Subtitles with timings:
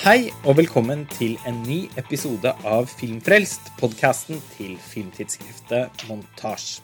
[0.00, 6.78] Hei og velkommen til en ny episode av Filmfrelst, podkasten til filmtidsskriftet Montasj.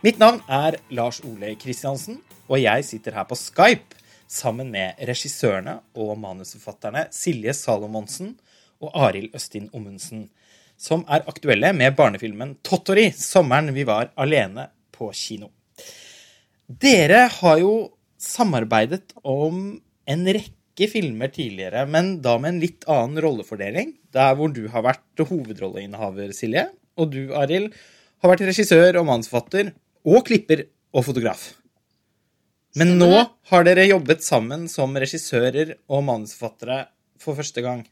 [0.00, 5.76] Mitt navn er Lars Ole Kristiansen, og jeg sitter her på Skype sammen med regissørene
[6.00, 8.32] og manusforfatterne Silje Salomonsen
[8.80, 10.30] og Arild Østin Ommundsen,
[10.80, 15.52] som er aktuelle med barnefilmen 'Tottori', sommeren vi var alene på kino.
[16.64, 23.22] Dere har jo samarbeidet om en rekke filmer tidligere, men da med en litt annen
[23.24, 23.94] rollefordeling.
[24.12, 26.66] Der hvor du har vært hovedrolleinnehaver, Silje,
[27.00, 27.72] og du, Arild,
[28.20, 29.72] har vært regissør og manusforfatter
[30.06, 31.48] og klipper og fotograf.
[32.76, 33.08] Men nå
[33.48, 36.82] har dere jobbet sammen som regissører og manusforfattere
[37.20, 37.86] for første gang.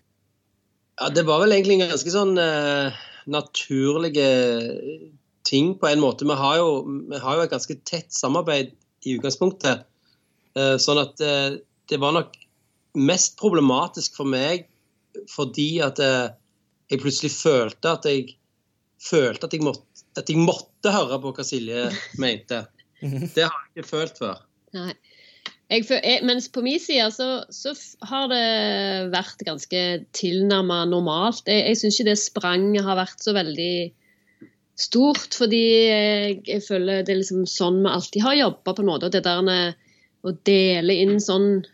[1.00, 2.92] Ja, det var vel egentlig en ganske sånn uh,
[3.24, 4.28] naturlige
[5.48, 6.28] ting på en måte.
[6.28, 8.74] Vi har, jo, vi har jo et ganske tett samarbeid
[9.08, 9.88] i utgangspunktet.
[10.54, 11.56] Uh, sånn at uh,
[11.90, 12.36] det var nok
[12.94, 14.68] mest problematisk for meg
[15.30, 16.34] fordi at eh,
[16.90, 18.36] jeg plutselig følte at jeg
[19.04, 21.88] følte at jeg måtte, at jeg måtte høre på hva Silje
[22.22, 22.64] mente.
[23.00, 24.40] Det har jeg ikke følt før.
[24.76, 24.92] Nei.
[25.72, 27.72] Jeg, jeg, mens på min side så, så,
[28.04, 29.80] har det vært ganske
[30.14, 31.48] tilnærma normalt.
[31.48, 33.76] Jeg, jeg syns ikke det spranget har vært så veldig
[34.78, 38.90] stort, fordi jeg, jeg føler det er liksom sånn vi alltid har jobba, på en
[38.90, 39.08] måte.
[39.08, 39.74] Og det der
[40.24, 41.64] å dele inn sånn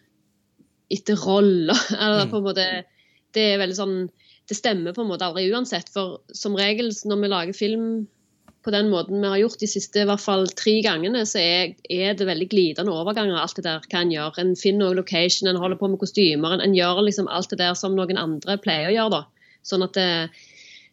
[0.91, 1.77] etter roller.
[1.96, 2.30] Eller mm.
[2.33, 2.70] på en måte
[3.34, 3.98] Det er veldig sånn
[4.50, 5.92] Det stemmer på en måte aldri uansett.
[5.94, 7.86] For som regel når vi lager film
[8.60, 11.70] på den måten vi har gjort de siste i hvert fall tre gangene, så er,
[11.88, 13.38] er det veldig glidende overganger.
[13.41, 14.36] alt det der hva en gjør.
[14.42, 16.58] En finner også location, en holder på med kostymer.
[16.58, 19.16] En, en, gjør liksom alt det der som noen andre pleier å gjøre.
[19.16, 19.54] da.
[19.64, 20.10] Sånn at det,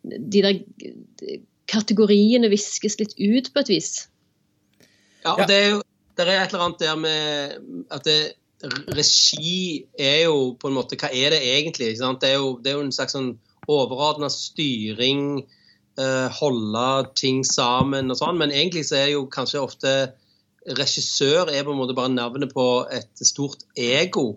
[0.07, 0.61] de der
[1.67, 3.91] kategoriene viskes litt ut på et vis.
[5.25, 5.83] Ja, og det er jo
[6.17, 8.19] det er et eller annet der med at det
[8.63, 11.91] regi er jo på en måte Hva er det egentlig?
[11.97, 13.35] Det er, jo, det, er jo, en slags sånn
[13.69, 15.43] overordna styring,
[15.99, 16.87] eh, holde
[17.19, 18.39] ting sammen og sånn.
[18.39, 19.93] Men egentlig så er jo kanskje ofte
[20.77, 24.33] regissør er på en måte bare navnet på et stort ego.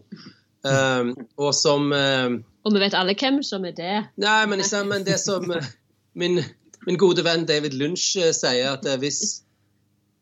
[0.61, 2.35] Um, og som um,
[2.69, 3.95] Og vi vet alle hvem som er det.
[4.21, 4.61] Nei, men,
[4.91, 5.71] men det som uh,
[6.13, 6.43] min,
[6.85, 9.41] min, gode venn David Lunch sier, at hvis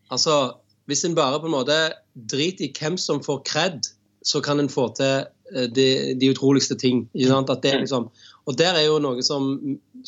[0.09, 0.57] Altså
[0.89, 1.77] hvis en bare på en måte
[2.15, 3.91] driter i hvem som får kred,
[4.25, 5.89] så kan en få til eh, de,
[6.19, 7.07] de utroligste ting.
[7.13, 8.09] Liksom,
[8.49, 9.53] og der er jo noe som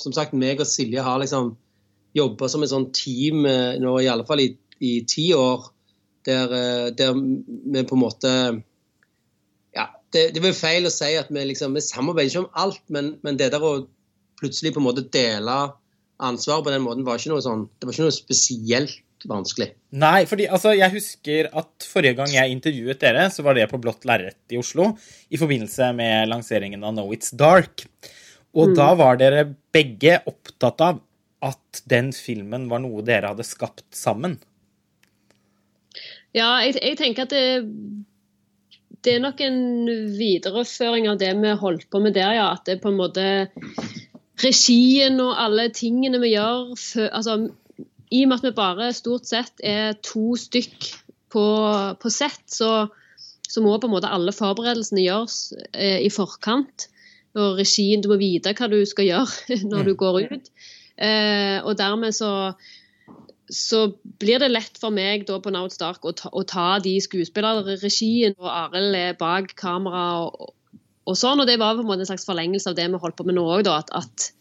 [0.00, 1.54] som sagt, meg og Silje har liksom
[2.16, 5.68] jobba som et sånt team eh, nå i alle fall i, i ti år,
[6.26, 8.32] der, eh, der, vi på en måte
[9.76, 12.82] Ja, det, det blir feil å si at vi liksom Vi samarbeider ikke om alt,
[12.92, 13.86] men, men det der å
[14.40, 15.56] plutselig på en måte dele
[16.20, 18.98] ansvar på den måten var ikke noe sånn Det var ikke noe spesielt
[19.28, 19.70] vanskelig.
[20.00, 23.80] Nei, fordi altså, jeg husker at forrige gang jeg intervjuet dere, så var det på
[23.82, 24.92] Blått lerret i Oslo
[25.30, 27.84] i forbindelse med lanseringen av Know It's Dark.
[28.56, 28.76] Og mm.
[28.78, 31.02] da var dere begge opptatt av
[31.44, 34.38] at den filmen var noe dere hadde skapt sammen.
[36.36, 37.62] Ja, jeg, jeg tenker at det,
[39.02, 39.62] det, er nok en
[40.14, 42.50] videreføring av det vi holdt på med der, ja.
[42.54, 43.24] At det på en måte
[44.40, 46.70] Regien og alle tingene vi gjør
[47.10, 47.34] altså,
[48.10, 50.88] i og med at vi bare stort sett er to stykk
[51.30, 51.44] på,
[52.02, 52.88] på sett, så,
[53.46, 55.38] så, må på en måte alle forberedelsene gjøres
[55.70, 56.88] eh, i forkant.
[57.38, 60.52] Og regien, du må vite hva du skal gjøre når du går ut.
[61.00, 62.52] Eh, og dermed så,
[63.46, 63.84] så
[64.20, 68.34] blir det lett for meg da på Now Stark å ta, å ta de skuespillerregien,
[68.42, 70.50] og Arild er bak kamera og,
[71.06, 71.40] og, sånn.
[71.40, 73.38] Og det var på en måte en slags forlengelse av det vi holdt på med
[73.38, 74.32] nå òg, at, at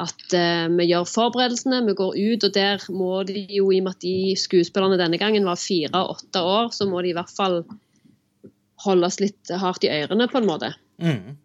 [0.00, 3.86] at uh, vi gjør forberedelsene, vi går ut, og der må de jo, i og
[3.86, 7.16] med at de skuespillerne denne gangen var fire og åtte år, så må de i
[7.16, 7.62] hvert fall
[8.84, 10.72] holdes litt hardt i ørene, på en måte.
[11.02, 11.36] Mm.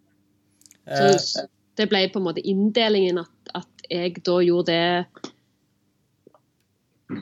[0.90, 1.46] Så
[1.78, 5.20] det ble på en måte inndelingen at, at jeg da gjorde det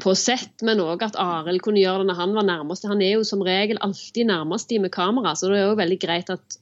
[0.02, 2.88] på sett, men òg at Arild kunne gjøre det når han var nærmest.
[2.88, 6.00] Han er jo som regel alltid nærmest de med kamera, så det er jo veldig
[6.02, 6.58] greit at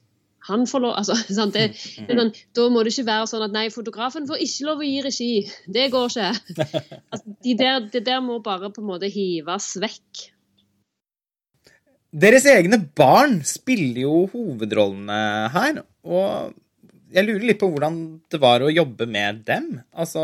[0.46, 1.16] han får lov altså,
[1.54, 1.66] det,
[2.06, 4.88] det sånn, Da må det ikke være sånn at nei, fotografen får ikke lov å
[4.88, 5.32] gi regi.
[5.66, 6.30] Det går ikke.
[7.12, 10.26] Altså, de der, det der må bare på en måte hives vekk.
[12.16, 15.18] Deres egne barn spiller jo hovedrollene
[15.52, 15.82] her.
[16.06, 16.54] Og
[17.12, 17.98] jeg lurer litt på hvordan
[18.32, 19.68] det var å jobbe med dem.
[19.96, 20.22] Altså,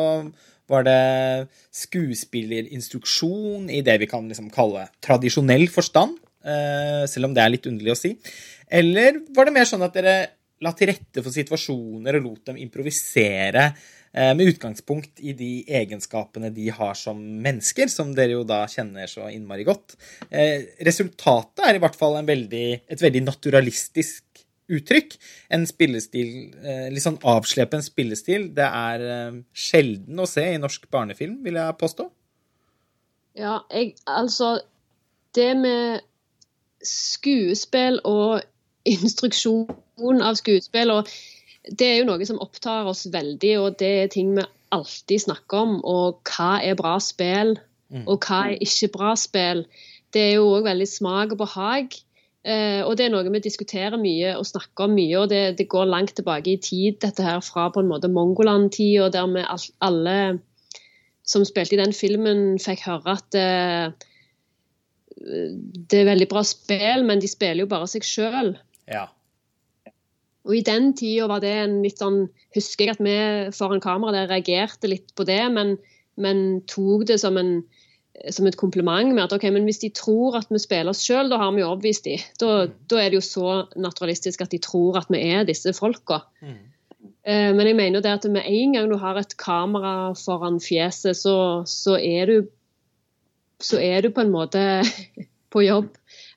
[0.70, 1.48] var det
[1.82, 6.18] skuespillerinstruksjon i det vi kan liksom kalle tradisjonell forstand?
[6.42, 8.16] Eh, selv om det er litt underlig å si.
[8.72, 10.16] Eller var det mer sånn at dere
[10.62, 16.52] la til rette for situasjoner og lot dem improvisere eh, med utgangspunkt i de egenskapene
[16.54, 19.96] de har som mennesker, som dere jo da kjenner så innmari godt.
[20.30, 25.16] Eh, resultatet er i hvert fall veldig, et veldig naturalistisk uttrykk.
[25.52, 28.48] En spillestil, eh, litt sånn avslepen spillestil.
[28.54, 32.08] Det er eh, sjelden å se i norsk barnefilm, vil jeg påstå.
[33.40, 34.60] Ja, jeg Altså,
[35.34, 36.02] det med
[36.84, 38.42] skuespill og
[38.88, 41.10] instruksjon av skuespill og
[41.70, 44.44] det er jo noe som opptar oss veldig, og det er ting vi
[44.74, 45.74] alltid snakker om.
[45.86, 47.54] Og hva er bra spill,
[48.02, 49.66] og hva er ikke bra spill.
[50.12, 51.94] Det er jo òg veldig smak og behag.
[52.42, 55.68] Uh, og det er noe vi diskuterer mye og snakker om mye, og det, det
[55.70, 59.44] går langt tilbake i tid, dette her fra på en måte Mongoland-tida, der vi
[59.78, 60.16] alle
[61.22, 63.94] som spilte i den filmen, fikk høre at uh,
[65.22, 68.56] det er veldig bra spill, men de spiller jo bare seg sjøl.
[68.92, 69.06] Ja.
[70.42, 72.24] Og i den tida var det en litt sånn
[72.56, 73.16] Husker jeg at vi
[73.56, 75.76] foran kamera der reagerte litt på det, men,
[76.20, 77.62] men tok det som, en,
[78.28, 81.30] som, et kompliment med at ok, men hvis de tror at vi spiller oss sjøl,
[81.32, 82.18] da har vi jo overbevist de.
[82.42, 82.74] Da, mm.
[82.92, 86.20] da, er det jo så naturalistisk at de tror at vi er disse folka.
[86.44, 86.58] Mm.
[87.24, 90.60] Eh, men jeg mener jo det at med en gang du har et kamera foran
[90.60, 92.36] fjeset, så, så er du
[93.62, 94.60] så er du på en måte
[95.52, 95.90] på jobb.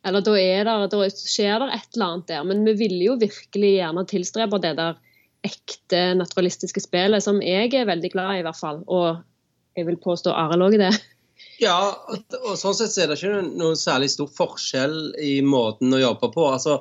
[0.05, 2.43] Eller da, der, da skjer det et eller annet der.
[2.45, 4.99] Men vi ville jo virkelig gjerne tilstrebe det der
[5.45, 8.83] ekte naturalistiske spillet, som jeg er veldig glad i, i hvert fall.
[8.85, 9.23] Og
[9.77, 10.93] jeg vil påstå Arild òg det.
[11.59, 11.77] Ja,
[12.41, 16.47] og sånn sett er det ikke noen særlig stor forskjell i måten å jobbe på.
[16.51, 16.79] Altså,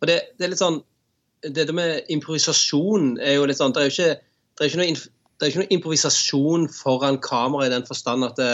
[0.00, 0.80] og det, det, er litt sånn
[1.42, 4.16] Det med improvisasjon er jo litt sånn Det er jo ikke,
[4.58, 8.40] det er ikke, noe, det er ikke noe improvisasjon foran kamera i den forstand at
[8.40, 8.50] det,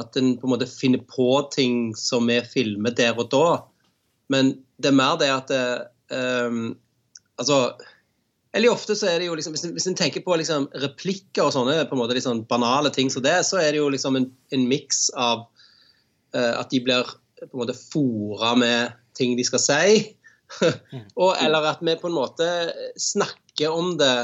[0.00, 3.48] at en på en måte finner på ting som vi filmer der og da.
[4.32, 5.66] Men det er mer det at det,
[6.14, 6.74] um,
[7.38, 7.74] Altså
[8.54, 11.44] Eller ofte så er det jo liksom Hvis en, hvis en tenker på liksom replikker
[11.44, 14.16] og sånne på en måte liksom banale ting som det, så er det jo liksom
[14.16, 15.46] en, en miks av
[16.36, 17.08] uh, at de blir
[17.44, 19.96] på en måte fora med ting de skal si.
[21.20, 22.48] og, eller at vi på en måte
[23.00, 24.14] snakker om det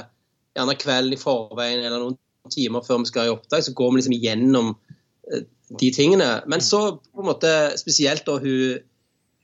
[0.56, 2.19] gjerne kvelden i forveien eller noen
[2.55, 5.43] timer før vi skal i oppdrag, så går vi liksom gjennom uh,
[5.78, 6.31] de tingene.
[6.50, 8.81] Men så på en måte spesielt da hun,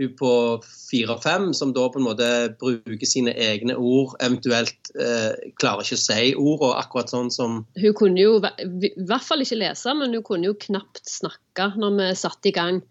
[0.00, 0.32] hun på
[0.64, 2.30] fire og fem, som da på en måte
[2.60, 7.62] bruker sine egne ord, eventuelt eh, klarer ikke å si ord, og akkurat sånn som
[7.78, 11.98] Hun kunne jo i hvert fall ikke lese, men hun kunne jo knapt snakke når
[12.00, 12.82] vi satte i gang.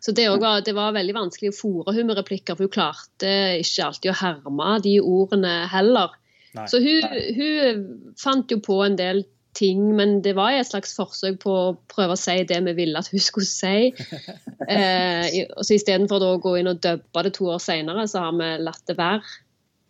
[0.00, 3.32] Så det, var, det var veldig vanskelig å fòre hun med replikker, for hun klarte
[3.60, 6.14] ikke alltid å herme de ordene heller.
[6.54, 6.64] Nei.
[6.70, 7.04] Så hun,
[7.36, 7.82] hun,
[8.20, 9.24] fant jo på en del
[9.56, 13.00] ting, men det var et slags forsøk på å prøve å si det vi ville
[13.00, 13.90] at hun skulle si.
[14.64, 18.36] Eh, og så Istedenfor å gå inn og dubbe det to år seinere, så har
[18.38, 19.34] vi latt det være.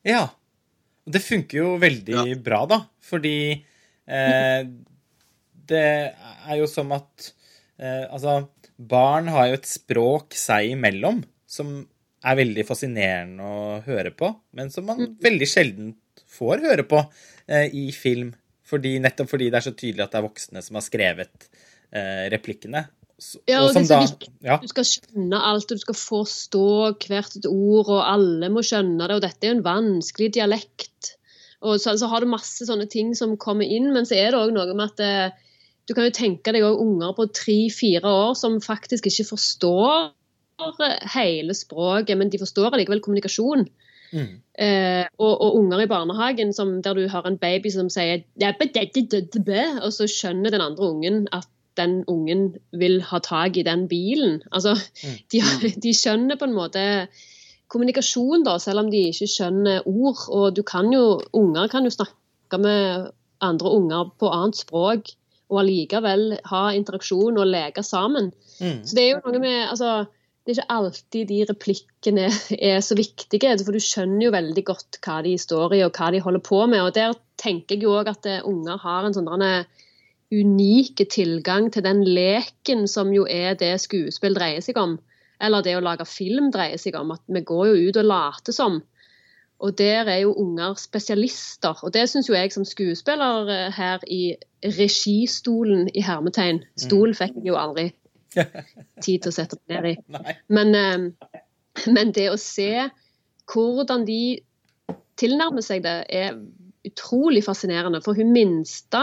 [0.08, 0.24] Ja.
[1.04, 2.24] Det funker jo veldig ja.
[2.42, 2.80] bra, da.
[3.04, 4.60] Fordi eh,
[5.70, 7.28] det er jo som at
[7.78, 11.76] eh, Altså, barn har jo et språk seg imellom som
[12.24, 15.18] er veldig fascinerende å høre på, men som man mm.
[15.22, 15.92] veldig sjelden
[16.34, 17.02] får høre på
[17.46, 18.32] eh, i film.
[18.64, 21.48] Fordi, nettopp fordi det er så tydelig at det er voksne som har skrevet
[21.92, 22.86] eh, replikkene.
[23.46, 24.30] Ja, og, og det er så viktig.
[24.44, 24.56] Ja.
[24.60, 26.68] Du skal skjønne alt, og du skal forstå
[27.06, 29.18] hvert et ord, og alle må skjønne det.
[29.18, 31.14] Og dette er jo en vanskelig dialekt.
[31.64, 34.40] Og så, altså, har du masse sånne ting som kommer inn, men så er det
[34.40, 35.54] òg noe med at eh,
[35.88, 40.12] du kan jo tenke deg òg unger på tre-fire år som faktisk ikke forstår
[41.14, 43.66] hele språket, men de forstår allikevel kommunikasjon.
[44.14, 44.34] Mm.
[44.54, 48.22] Eh, og, og, unger i barnehagen som, der du har en baby som sier
[49.82, 54.42] og så skjønner den andre ungen at den ungen vil ha tak i den bilen.
[54.52, 55.16] Altså, mm.
[55.32, 55.40] de,
[55.82, 56.84] de, skjønner på en måte
[57.66, 60.28] kommunikasjon, da, selv om de ikke skjønner ord.
[60.30, 63.10] Og du kan jo, unger kan jo snakke med
[63.42, 65.10] andre unger på annet språk
[65.50, 68.30] og allikevel ha interaksjon og leke sammen.
[68.60, 68.84] Mm.
[68.86, 70.04] Så det er jo noe med altså,
[70.44, 72.24] det er ikke alltid de replikkene
[72.72, 73.54] er så viktige.
[73.64, 76.58] For du skjønner jo veldig godt hva de står i og hva de holder på
[76.68, 76.82] med.
[76.84, 79.32] Og der tenker jeg jo òg at eh, unger har en sånn
[80.34, 84.98] unik tilgang til den leken som jo er det skuespill dreier seg om.
[85.40, 87.16] Eller det å lage film dreier seg om.
[87.16, 88.82] At vi går jo ut og later som.
[89.64, 91.80] Og der er jo unger spesialister.
[91.80, 97.40] Og det syns jo jeg som skuespiller eh, her i registolen i hermetegn Stol fikk
[97.40, 97.94] jeg jo aldri
[99.04, 99.94] tid til å sette det ned i.
[100.56, 101.32] Men, eh,
[101.90, 102.88] men, det å se
[103.50, 104.38] hvordan de
[105.18, 106.36] tilnærmer seg det, er
[106.86, 108.02] utrolig fascinerende.
[108.04, 109.00] For hun minste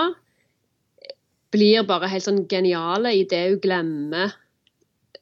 [1.51, 4.35] blir bare helt sånn geniale i det hun glemmer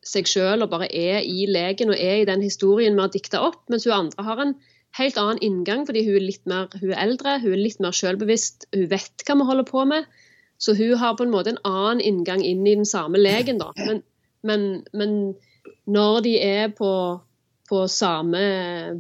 [0.06, 3.42] seg sjøl og bare er i leken og er i den historien vi har dikta
[3.44, 4.54] opp, mens hun andre har en
[4.98, 7.96] helt annen inngang fordi hun er litt mer hun er eldre, hun er litt mer
[7.96, 10.08] selvbevisst, hun vet hva vi holder på med.
[10.60, 13.72] Så hun har på en måte en annen inngang inn i den samme legen, da.
[13.80, 14.04] Men,
[14.44, 15.16] men, men
[15.88, 16.92] når de er på
[17.70, 18.39] på samme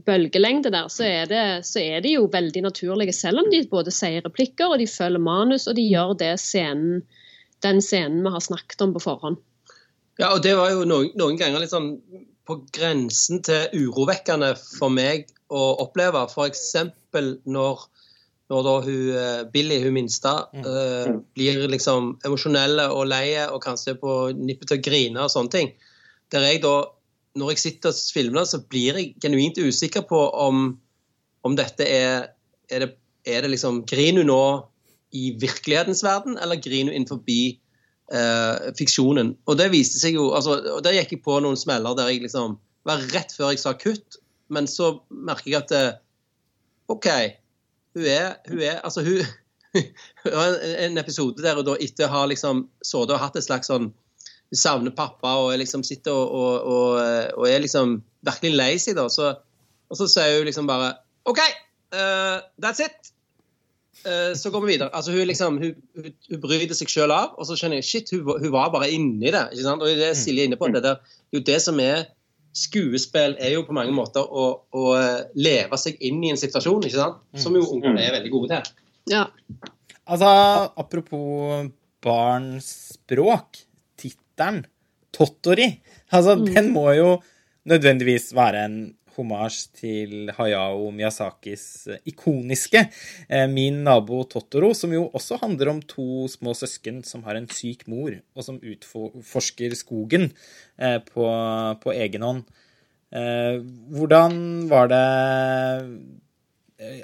[0.05, 3.15] bølgelengde der, så er, det, så er de jo veldig naturlige.
[3.17, 7.01] Selv om de både sier replikker, og de følger manus, og de gjør det scenen,
[7.65, 9.39] den scenen vi har snakket om på forhånd.
[10.21, 11.95] Ja, og det var jo noen, noen ganger litt sånn
[12.49, 16.27] på grensen til urovekkende for meg å oppleve.
[16.29, 16.75] F.eks.
[17.49, 17.85] når
[18.49, 20.31] når da hun, eh, Billy, hun minste,
[20.65, 25.53] uh, blir liksom emosjonelle og leie og kanskje på nippet til å grine og sånne
[25.53, 25.75] ting.
[26.33, 26.89] Der jeg da,
[27.37, 30.79] Når jeg sitter og filmer, så blir jeg genuint usikker på om,
[31.45, 32.33] om dette er
[32.69, 32.89] er det,
[33.25, 34.65] er det liksom Griner hun nå
[35.13, 39.35] i virkelighetens verden, eller griner hun innenfor uh, fiksjonen?
[39.45, 42.25] Og det viste seg jo altså, og Der gikk jeg på noen smeller der jeg
[42.25, 44.17] liksom var rett før jeg sa kutt,
[44.49, 46.01] men så merker jeg at
[46.89, 47.07] OK
[47.97, 49.25] hun er, hun er altså hun,
[50.85, 53.91] en episode der hun da etter har ha liksom sittet og hatt et slags sånn
[54.49, 56.93] Hun savner pappa og liksom sitter og, og, og,
[57.37, 59.03] og er liksom virkelig lei seg, da.
[59.13, 59.27] Så,
[59.89, 60.95] og så sier hun liksom bare
[61.29, 61.37] OK,
[61.93, 63.11] uh, that's it.
[64.01, 64.89] Uh, så går vi videre.
[64.89, 68.13] Altså Hun liksom, hun, hun, hun bryter seg sjøl av, og så skjønner jeg shit,
[68.15, 69.45] hun, hun var bare inni det.
[69.53, 69.85] ikke sant?
[69.85, 70.71] Og det er Silje inne på.
[70.73, 72.07] Det, der, det er jo det som er
[72.55, 76.85] skuespill er jo på mange måter å, å, eh, leve seg inn i en situasjon,
[76.87, 77.21] ikke sant?
[77.37, 78.87] som jo ungene er veldig gode til.
[79.13, 79.25] Ja.
[80.09, 80.29] Altså,
[80.79, 81.69] apropos
[82.03, 83.61] barns språk,
[83.99, 84.63] tittelen
[85.13, 85.67] Tottori,
[86.13, 86.47] altså, mm.
[86.53, 87.13] den må jo
[87.69, 88.77] nødvendigvis være en
[89.15, 95.81] homasj til Hayao Miyazakis eh, ikoniske eh, Min nabo Totoro, som jo også handler om
[95.81, 100.29] to små søsken som har en syk mor, og som utforsker skogen
[100.77, 101.27] eh, på,
[101.83, 102.47] på egen hånd.
[103.09, 104.33] Hvordan
[104.69, 105.05] var det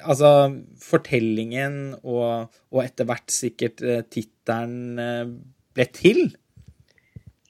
[0.05, 0.29] Altså,
[0.77, 3.81] fortellingen og, og etter hvert sikkert
[4.13, 4.93] tittelen
[5.73, 6.21] ble til?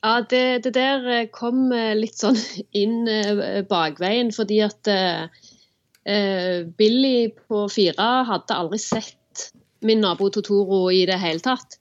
[0.06, 2.38] Ja, det, det, der eh, kom eh, litt sånn
[2.82, 9.48] inn eh, bakveien, fordi at eh, Billy på fire hadde aldri sett
[9.86, 11.80] min nabo Totoro i det hele tatt.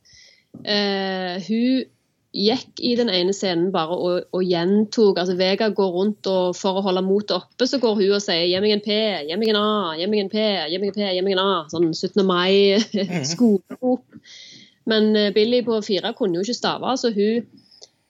[0.65, 1.85] Eh, hun
[2.35, 6.81] gikk i den ene scenen bare og, og gjentok altså Vega går rundt og for
[6.81, 8.97] å holde motet oppe, så går hun og sier 'gi meg en P,
[9.29, 9.69] gi meg en A,
[10.01, 11.69] gi meg en P, gi meg en P, gi meg en A'.
[11.71, 12.25] Sånn 17.
[12.33, 14.09] mai-skolerop.
[14.91, 17.45] Men Billy på fire kunne jo ikke stave, så hun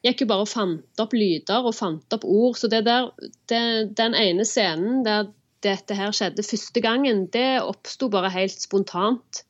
[0.04, 2.58] gikk jo bare og fant opp lyder og fant opp ord.
[2.61, 3.11] Så det der,
[3.50, 3.62] det,
[3.96, 5.30] den ene scenen der
[5.64, 9.44] dette her skjedde første gangen, det oppsto bare helt spontant.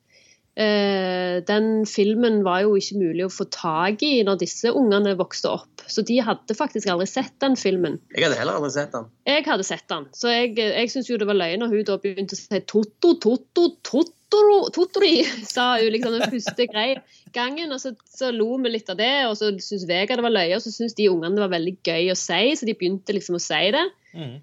[0.54, 5.50] Eh, den filmen var jo ikke mulig å få tak i når disse ungene vokste
[5.50, 5.82] opp.
[5.90, 7.98] Så de hadde faktisk aldri sett den filmen.
[8.14, 9.08] Jeg hadde heller aldri sett den.
[9.26, 10.06] Jeg hadde sett den.
[10.14, 13.16] Så jeg, jeg syns jo det var løgn når hun da begynte å si Totto,
[13.24, 15.12] Totto, Tottori, Totori,
[15.56, 17.02] sa hun liksom den første greia
[17.34, 19.12] gangen, og så, så, lo vi litt av det.
[19.26, 21.76] Og så syntes Vega det var løye, og så syntes de ungene det var veldig
[21.82, 23.86] gøy å si, så de begynte liksom å si det.
[24.14, 24.34] Mm.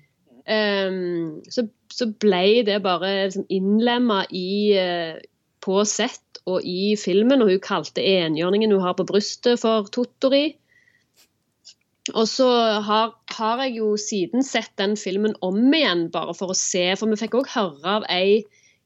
[0.51, 5.19] Um, så, så, ble det bare liksom innlemma i uh,
[5.61, 10.55] på sett og i filmen, og hun kalte enhjørningen hun har på brystet, for Tottori.
[12.17, 12.47] Og så
[12.81, 16.87] har, har, jeg jo siden sett den filmen om igjen, bare for å se.
[16.97, 18.41] For vi fikk òg høre av ei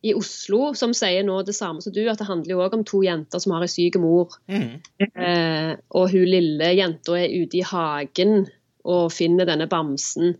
[0.05, 2.83] i Oslo som sier nå det samme som du, at det handler jo òg om
[2.85, 4.35] to jenter som har en syk mor.
[4.51, 4.75] Mm.
[5.01, 8.43] Eh, og hun lille jenta er ute i hagen
[8.85, 10.35] og finner denne bamsen.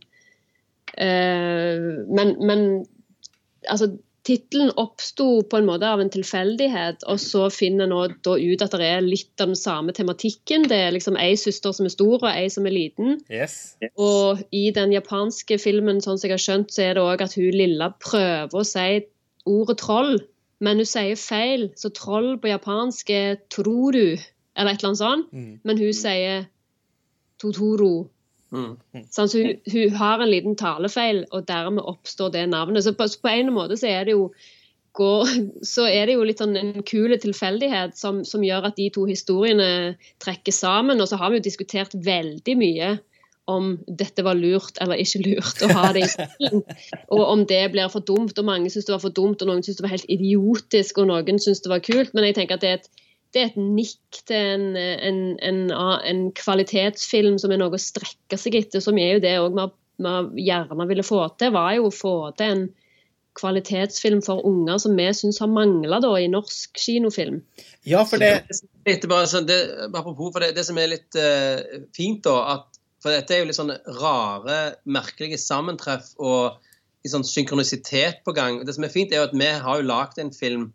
[0.93, 2.67] Eh, men, men
[3.71, 8.73] altså Tittelen oppsto på en måte av en tilfeldighet, og så finner en ut at
[8.73, 10.65] det er litt av den samme tematikken.
[10.71, 13.19] Det er liksom ei søster som er stor, og ei som er liten.
[13.29, 13.75] Yes.
[14.01, 17.37] Og i den japanske filmen, sånn som jeg har skjønt, så er det òg at
[17.37, 19.05] hun lilla prøver å si
[19.45, 20.17] ordet troll,
[20.65, 21.69] men hun sier feil.
[21.77, 24.17] Så troll på japansk er toru,
[24.57, 25.31] eller et eller annet sånt.
[25.35, 25.53] Mm.
[25.61, 26.47] Men hun sier
[27.41, 28.07] totoro.
[28.55, 29.05] Mm.
[29.11, 32.85] Sånn, så hun, hun, har en liten talefeil, og dermed oppstår det navnet.
[32.85, 34.29] Så på, på en måte så er det jo
[34.95, 35.33] går,
[35.75, 39.05] så er det jo litt sånn en kul tilfeldighet som, som, gjør at de to
[39.09, 41.01] historiene trekker sammen.
[41.01, 42.95] Og så har vi jo diskutert veldig mye
[43.51, 46.63] om dette var lurt eller ikke lurt å ha det i stilen.
[47.13, 48.33] Og om det blir for dumt.
[48.41, 51.11] Og mange syns det var for dumt, og noen syns det var helt idiotisk, og
[51.11, 52.15] noen syns det var kult.
[52.17, 52.89] Men jeg tenker at det er et,
[53.35, 58.39] det er et nikk til en, en, en, en, kvalitetsfilm som er noe å strekke
[58.39, 59.35] seg etter, som er jo det
[59.99, 62.65] vi gjerne ville få til, var jo å få til en
[63.35, 67.41] kvalitetsfilm for unger som vi syns har mangla i norsk kinofilm.
[67.83, 68.47] Ja, for det,
[68.87, 69.59] det, bare sånn, det
[69.91, 71.59] Apropos for det, det som er litt uh,
[71.95, 76.55] fint, da, at for dette er jo litt sånn rare, merkelige sammentreff og
[77.03, 78.63] litt sånn synkronisitet på gang.
[78.65, 80.71] Det som er fint, er jo at vi har jo lagd en film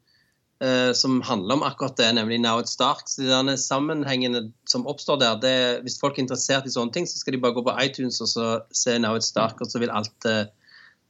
[0.95, 3.07] som handler om akkurat det, nemlig Now It's Dark.
[3.09, 5.55] Så denne sammenhengene som oppstår der, det,
[5.87, 8.29] hvis folk er interessert i sånne ting, så skal de bare gå på iTunes og
[8.29, 10.45] så se Now It's Dark, og så vil alt uh,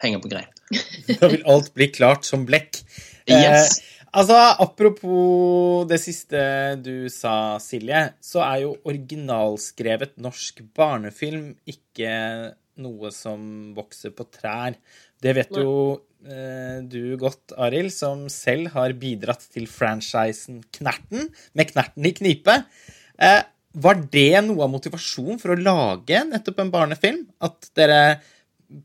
[0.04, 0.61] henge på greip.
[1.21, 2.83] Da vil alt bli klart som blekk.
[3.26, 3.78] Yes.
[3.80, 6.40] Eh, altså, Apropos det siste
[6.85, 12.14] du sa, Silje, så er jo originalskrevet norsk barnefilm ikke
[12.80, 14.78] noe som vokser på trær.
[15.21, 21.70] Det vet jo eh, du godt, Arild, som selv har bidratt til franchisen Knerten, med
[21.70, 22.58] Knerten i knipe.
[23.20, 23.40] Eh,
[23.80, 27.22] var det noe av motivasjonen for å lage nettopp en barnefilm?
[27.46, 28.18] At dere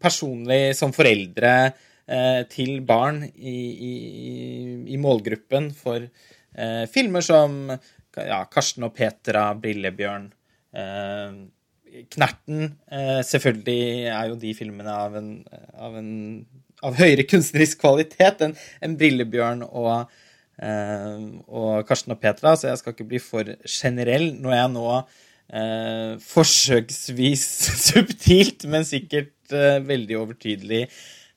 [0.02, 3.58] personlig som foreldre eh, til barn i,
[3.90, 3.94] i,
[4.94, 10.30] i målgruppen for eh, filmer som ja, Karsten og Petra, Brillebjørn
[10.78, 11.42] eh,
[12.12, 15.30] Knerten eh, Selvfølgelig er jo de filmene av en,
[15.80, 16.14] av en
[16.84, 20.10] av høyere kunstnerisk kvalitet enn en Brillebjørn og,
[20.60, 24.88] eh, og Karsten og Petra, så jeg skal ikke bli for generell når jeg nå
[24.96, 27.46] eh, forsøksvis
[27.90, 30.84] subtilt, men sikkert eh, veldig overtydelig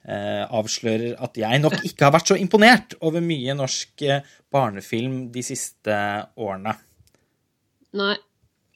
[0.09, 5.26] eh, avslører at jeg nok ikke har vært så imponert over mye norsk eh, barnefilm
[5.35, 5.99] de siste
[6.38, 6.75] årene.
[7.99, 8.14] Nei.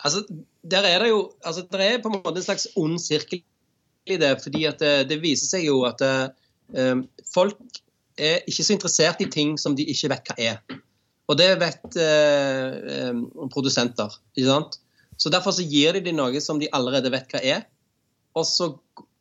[0.02, 0.24] Altså,
[0.66, 3.42] der er det jo altså, der er på en måte en slags ond sirkel
[4.10, 4.32] i det.
[4.42, 6.30] fordi at det, det viser seg jo at eh,
[7.34, 7.58] folk
[8.18, 10.80] er ikke så interessert i ting som de ikke vet hva er.
[11.30, 13.20] Og det vet eh, eh,
[13.52, 14.12] produsenter.
[14.36, 14.78] ikke sant?
[15.16, 17.64] Så Derfor så gir de dem noe som de allerede vet hva er.
[18.36, 18.72] Og så,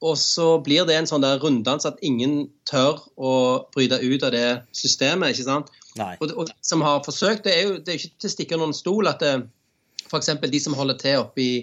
[0.01, 3.33] og så blir det en sånn der runddans at ingen tør å
[3.75, 5.35] bryte ut av det systemet.
[5.35, 5.71] ikke sant?
[5.99, 6.15] Nei.
[6.19, 8.59] Og, og de som har forsøkt, det er jo det er ikke til å stikke
[8.59, 9.35] noen stol at det,
[10.07, 10.33] f.eks.
[10.41, 11.53] de som holder til oppe i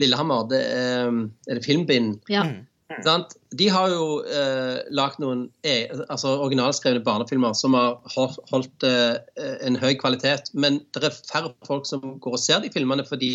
[0.00, 1.10] Lillehammer, det er,
[1.50, 2.22] er det Filmbind.
[2.32, 2.46] Ja.
[2.90, 3.24] Mm.
[3.56, 9.16] De har jo eh, lagd noen e altså originalskrevne barnefilmer som har holdt eh,
[9.64, 13.32] en høy kvalitet, men det er færre folk som går og ser de filmene fordi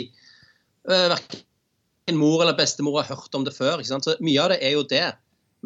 [0.89, 3.81] eh, verken mor eller bestemor har hørt om det før.
[3.83, 5.07] Så Mye av det er jo det.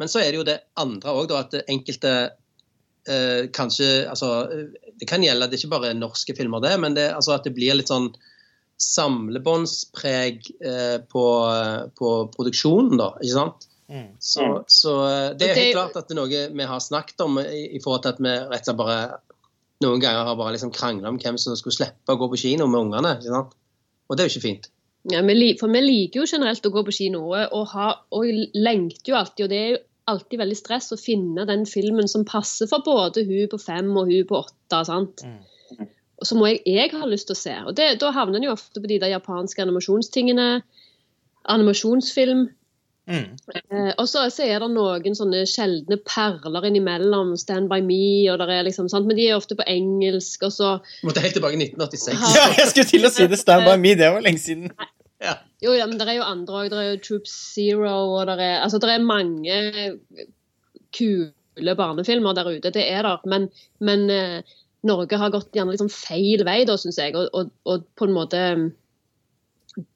[0.00, 2.12] Men så er det jo det andre òg, at enkelte
[3.08, 6.94] eh, kanskje altså, eh, Det kan gjelde, det er ikke bare norske filmer, det, men
[6.94, 8.12] det, altså at det blir litt sånn
[8.82, 11.26] samlebåndspreg eh, på,
[11.98, 13.12] på produksjonen, da.
[13.20, 13.68] ikke sant?
[13.92, 14.12] Mm.
[14.24, 17.36] Så, så eh, det er helt klart at det er noe vi har snakket om
[17.42, 19.00] i, i forhold til at vi rett og slett bare
[19.82, 22.68] noen ganger har bare liksom krangla om hvem som skulle slippe å gå på kino
[22.70, 23.16] med ungene.
[23.18, 23.56] ikke sant?
[24.08, 24.68] Og det er jo ikke fint.
[25.10, 25.22] Ja,
[25.58, 29.44] for vi liker jo generelt å gå på kino, og, ha, og lengter jo alltid.
[29.44, 29.80] Og det er jo
[30.12, 34.12] alltid veldig stress å finne den filmen som passer for både hun på fem og
[34.12, 34.82] hun på åtte.
[34.86, 35.24] sant?
[35.26, 35.88] Mm.
[36.22, 37.54] Og som jeg, jeg har lyst til å se.
[37.66, 40.48] Og det, Da havner en jo ofte på de der japanske animasjonstingene.
[41.50, 42.46] Animasjonsfilm.
[43.12, 43.36] Mm.
[43.54, 47.34] Eh, og så, så er det noen sånne sjeldne perler innimellom.
[47.40, 49.08] Stand by me, og der er liksom, sant?
[49.08, 50.46] men de er ofte på engelsk.
[50.48, 50.72] og så
[51.06, 52.24] Måtte helt tilbake i 1986.
[52.38, 53.40] Ja, jeg skulle til å si det.
[53.42, 54.72] Stand by me, det var lenge siden.
[55.22, 55.36] Ja.
[55.62, 56.72] Jo, ja, men det er jo andre òg.
[56.72, 59.60] Det er jo Troop Zero, og det er, altså, det er mange
[60.96, 62.72] kule barnefilmer der ute.
[62.74, 63.22] Det er der.
[63.30, 63.46] Men,
[63.78, 64.56] men eh,
[64.88, 67.14] Norge har gått gjerne liksom feil vei, da, syns jeg.
[67.18, 68.42] Og, og, og på en måte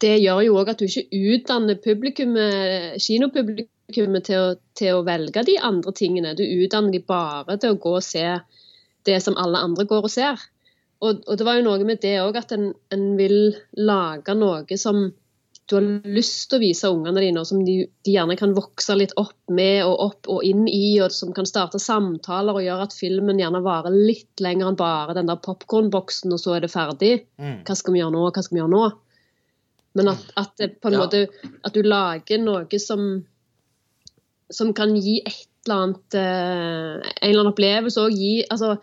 [0.00, 5.44] Det gjør jo òg at du ikke utdanner publikummet, kinopublikummet til å, til å velge
[5.48, 6.36] de andre tingene.
[6.38, 8.24] Du utdanner de bare til å gå og se
[9.06, 10.40] det som alle andre går og ser.
[11.04, 14.80] Og, og det var jo noe med det òg, at en, en vil lage noe
[14.80, 15.10] som
[15.66, 18.94] du har lyst til å vise ungene dine, og som de, de gjerne kan vokse
[18.94, 22.86] litt opp med og opp og inn i, og som kan starte samtaler og gjøre
[22.86, 26.70] at filmen gjerne varer litt lenger enn bare den der popkornboksen, og så er det
[26.70, 27.12] ferdig.
[27.42, 27.58] Mm.
[27.66, 28.22] Hva skal vi gjøre nå?
[28.30, 28.84] Hva skal vi gjøre nå?
[29.96, 31.04] Men at, at det på en Ja.
[31.04, 31.24] måte
[31.64, 33.24] at du lager noe som
[34.52, 38.76] som kan gi et eller annet eh, En eller annen opplevelse og gi altså,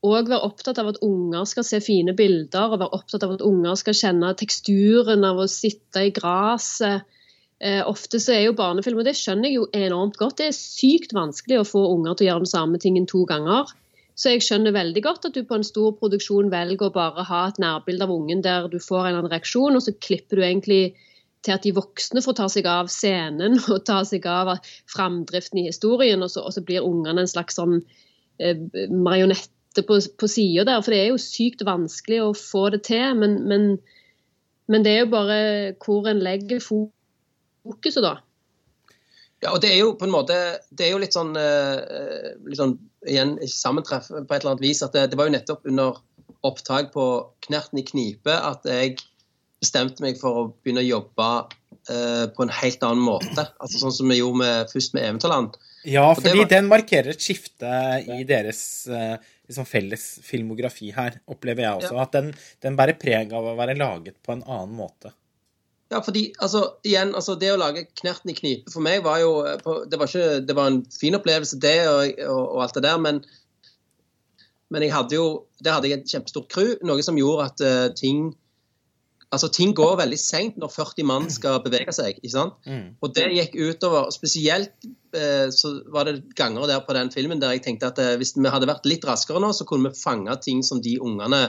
[0.00, 3.42] og være opptatt av at unger skal se fine bilder, og være opptatt av at
[3.44, 7.04] unger skal kjenne teksturen av å sitte i gresset.
[7.60, 10.56] Eh, ofte så er jo barnefilm, og det skjønner jeg jo enormt godt, det er
[10.56, 13.68] sykt vanskelig å få unger til å gjøre den samme tingen to ganger.
[14.20, 17.44] Så jeg skjønner veldig godt at du på en stor produksjon velger å bare ha
[17.48, 20.44] et nærbilde av ungen der du får en eller annen reaksjon, og så klipper du
[20.44, 20.82] egentlig
[21.40, 24.52] til at de voksne får ta seg av scenen og ta seg av
[24.92, 27.78] framdriften i historien, og så, og så blir ungene en slags sånn
[28.42, 28.60] eh,
[28.92, 30.84] marionette på, på sida der.
[30.84, 33.70] For det er jo sykt vanskelig å få det til, men, men,
[34.68, 35.40] men det er jo bare
[35.80, 38.18] hvor en legger fokuset, da.
[39.40, 40.34] Ja, og det er jo på en måte
[40.68, 42.76] Det er jo litt sånn, eh, litt sånn
[43.08, 46.00] igjen sammentreff på et eller annet vis at det, det var jo nettopp under
[46.46, 47.06] opptak på
[47.46, 48.98] Knerten i knipe at jeg
[49.60, 51.26] bestemte meg for å begynne å jobbe
[51.92, 53.44] eh, på en helt annen måte.
[53.60, 55.58] Altså Sånn som vi gjorde med, først med Eventyrland.
[55.88, 57.68] Ja, fordi var- den markerer et skifte
[58.04, 59.16] i deres eh,
[59.48, 61.94] liksom felles filmografi her, opplever jeg også.
[61.96, 62.04] Ja.
[62.06, 62.32] At den,
[62.64, 65.12] den bærer preg av å være laget på en annen måte.
[65.90, 69.32] Ja, fordi altså, igjen, altså, Det å lage 'Knerten i knipe' for meg var jo
[69.90, 72.98] Det var, ikke, det var en fin opplevelse, det, og, og, og alt det der,
[72.98, 73.24] men,
[74.70, 77.94] men jeg hadde jo, der hadde jeg et kjempestort crew, noe som gjorde at uh,
[77.94, 78.30] ting
[79.30, 82.16] altså Ting går veldig seint når 40 mann skal bevege seg.
[82.18, 82.56] ikke sant?
[82.66, 82.96] Mm.
[82.98, 84.72] Og det gikk utover Spesielt
[85.14, 88.34] uh, så var det ganger der på den filmen der jeg tenkte at uh, hvis
[88.36, 91.44] vi hadde vært litt raskere nå, så kunne vi fange ting som de ungene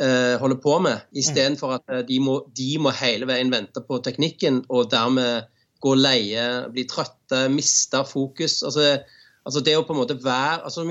[0.00, 4.88] holder på med, istedenfor at de må, de må hele veien vente på teknikken og
[4.92, 5.48] dermed
[5.80, 8.60] gå leie, bli trøtte, miste fokus.
[8.66, 8.98] Altså,
[9.44, 10.84] altså det å på en måte være altså,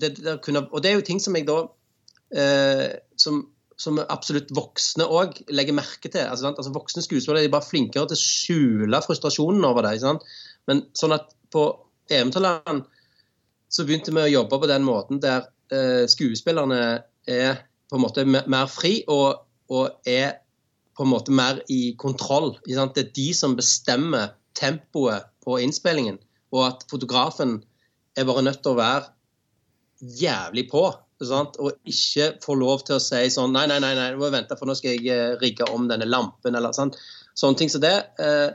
[0.00, 1.58] det, det kunne, Og det er jo ting som jeg da
[2.36, 2.86] eh,
[3.20, 3.42] som,
[3.80, 6.24] som, absolutt voksne òg legger merke til.
[6.24, 9.98] Altså, altså, voksne skuespillere er bare flinkere til å skjule frustrasjonen over det.
[10.70, 11.68] Men sånn at på
[12.10, 12.86] Eventyrland
[13.70, 16.80] så begynte vi å jobbe på den måten der eh, skuespillerne
[17.30, 20.38] er på en måte mer fri og, og er
[20.96, 22.54] på en måte mer i kontroll.
[22.66, 26.18] Det er de som bestemmer tempoet på innspillingen,
[26.54, 27.60] og at fotografen
[28.18, 29.08] er bare nødt til å være
[30.20, 30.84] jævlig på.
[31.20, 31.58] Sant?
[31.60, 34.68] Og ikke få lov til å si sånn Nei, nei, nei, nei må vente, for
[34.68, 36.96] nå skal jeg eh, rigge om denne lampen, eller sant?
[37.36, 37.96] Sånne ting som så det.
[38.24, 38.48] Eh,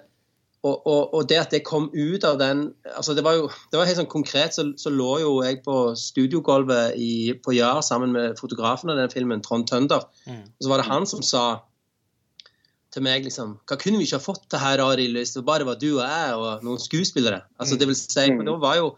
[0.66, 3.78] og, og, og, det at det kom ut av den altså Det var jo det
[3.78, 6.98] var helt sånn konkret, så, så lå jo jeg på studiogulvet
[7.46, 10.08] på Jar sammen med fotografen av den filmen, Trond Tønder.
[10.26, 10.42] Mm.
[10.48, 11.46] Og så var det han som sa
[12.96, 15.68] til meg liksom Hva kunne vi ikke ha fått til her, Arild, hvis det bare
[15.68, 17.44] var du og jeg og noen skuespillere?
[17.60, 18.48] Altså, det vil si, for mm.
[18.50, 18.96] det var jo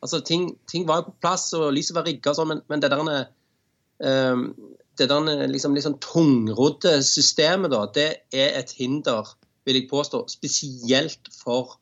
[0.00, 2.80] Altså, ting, ting, var jo på plass, og lyset var rigga og sånn, men, men,
[2.80, 3.26] det der,
[4.32, 4.46] um,
[4.96, 9.28] det der liksom, liksom tungrodde systemet, da, det er et hinder,
[9.70, 10.24] vil jeg påstå.
[10.28, 11.78] Spesielt for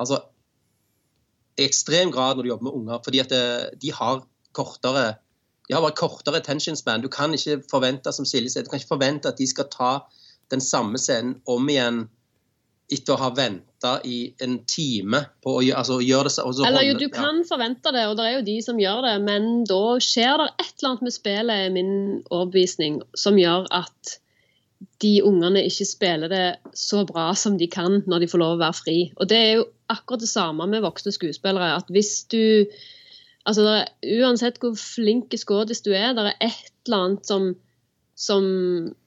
[0.00, 0.22] Altså
[1.60, 3.42] i ekstrem grad når du jobber med unger, fordi at det,
[3.82, 4.22] de har
[4.56, 5.14] kortere
[5.68, 7.04] de har bare kortere attention span.
[7.04, 9.92] Du kan ikke forvente som Silje sier, du kan ikke forvente at de skal ta
[10.50, 12.06] den samme scenen om igjen
[12.92, 16.96] etter å ha venta i en time på å, altså, gjøre det så Eller jo,
[17.00, 17.46] du kan ja.
[17.48, 20.74] forvente det, og det er jo de som gjør det, men da skjer det et
[20.74, 21.94] eller annet med spillet, min
[22.26, 24.16] overbevisning, som gjør at
[25.02, 26.46] de ungene ikke spiller det
[26.78, 28.96] så bra som de kan når de får lov å være fri.
[29.18, 31.74] Og det er jo akkurat det samme med voksne skuespillere.
[31.76, 32.66] at hvis du
[33.46, 33.90] altså er,
[34.22, 37.52] Uansett hvor flink skådis du er, det er et eller annet som
[38.22, 38.44] som,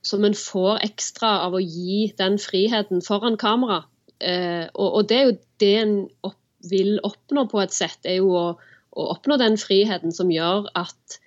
[0.01, 3.83] som en får ekstra av å gi den friheten foran kamera.
[4.19, 8.19] Eh, og, og, det er jo det en opp, vil oppnå på et sett, er
[8.19, 11.19] jo å, å, oppnå den friheten som gjør at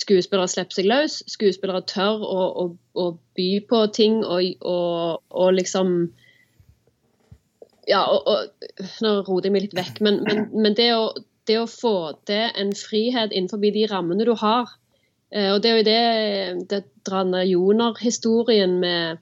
[0.00, 2.64] skuespillere slipper seg løs, skuespillere tør å, å,
[2.96, 5.94] å by på ting og, og liksom
[7.90, 8.04] Ja,
[9.02, 11.10] nå roter jeg meg litt vekk, men, men, men det, å,
[11.48, 14.70] det å få til en frihet innenfor de rammene du har,
[15.30, 19.18] Eh, og det er jo det, det drar Joner-historien med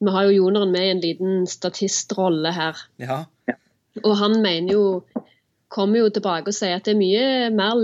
[0.00, 2.76] Vi har jo Joneren med i en liten statistrolle her.
[2.98, 3.24] Ja.
[4.04, 4.84] Og han mener jo
[5.70, 7.78] Kommer jo tilbake og sier at det er mye mer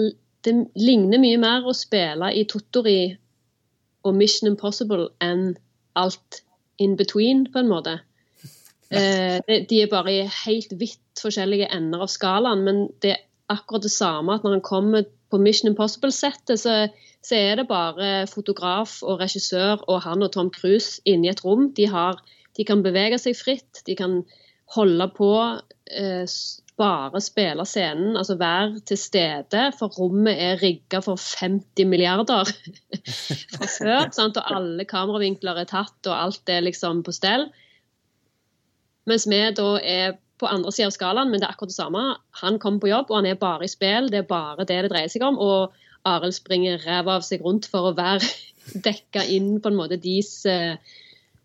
[0.47, 3.01] Det ligner mye mer å spille i Tottori
[4.07, 5.57] og Mission Impossible enn
[5.99, 6.43] alt
[6.79, 7.97] in between, på en måte.
[8.95, 13.83] Eh, de er bare i helt vidt forskjellige ender av skalaen, men det er akkurat
[13.83, 16.87] det samme at når han kommer på Mission Impossible-settet, så
[17.27, 21.43] så er det bare fotograf og regissør og han og Tom Cruise inne i et
[21.45, 21.71] rom.
[21.75, 22.21] De, har,
[22.57, 24.21] de kan bevege seg fritt, de kan
[24.77, 25.33] holde på,
[25.91, 26.23] eh,
[26.77, 29.63] bare spille scenen, altså være til stede.
[29.79, 32.45] For rommet er rigga for 50 milliarder
[33.55, 34.11] fra før.
[34.13, 34.37] Sant?
[34.37, 37.49] Og alle kameravinkler er tatt, og alt er liksom på stell.
[39.07, 42.05] Mens vi da er på andre sida av skalaen, men det er akkurat det samme.
[42.43, 44.11] Han kommer på jobb, og han er bare i spill.
[44.13, 45.39] Det er bare det det dreier seg om.
[45.41, 45.73] og
[46.07, 48.29] Arild springer ræva av seg rundt for å være
[48.87, 50.77] dekka inn på en måte deres eh,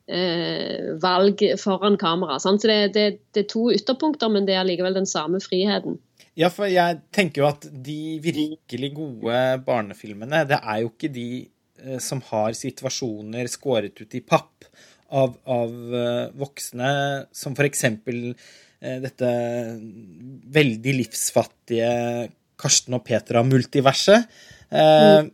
[0.08, 2.40] eh, valg foran kamera.
[2.42, 2.64] Sant?
[2.64, 6.00] Så det, det, det, er to ytterpunkter, men det er likevel den samme friheten.
[6.40, 11.28] Ja, for jeg tenker jo at de virkelig gode barnefilmene, det er jo ikke de
[11.84, 14.70] eh, som har situasjoner skåret ut i papp
[15.12, 16.92] av, av uh, voksne,
[17.36, 19.32] som eksempel uh, dette
[20.56, 21.90] veldig livsfattige
[22.62, 24.30] Karsten og Petra-multiverset.
[24.72, 25.26] Eh,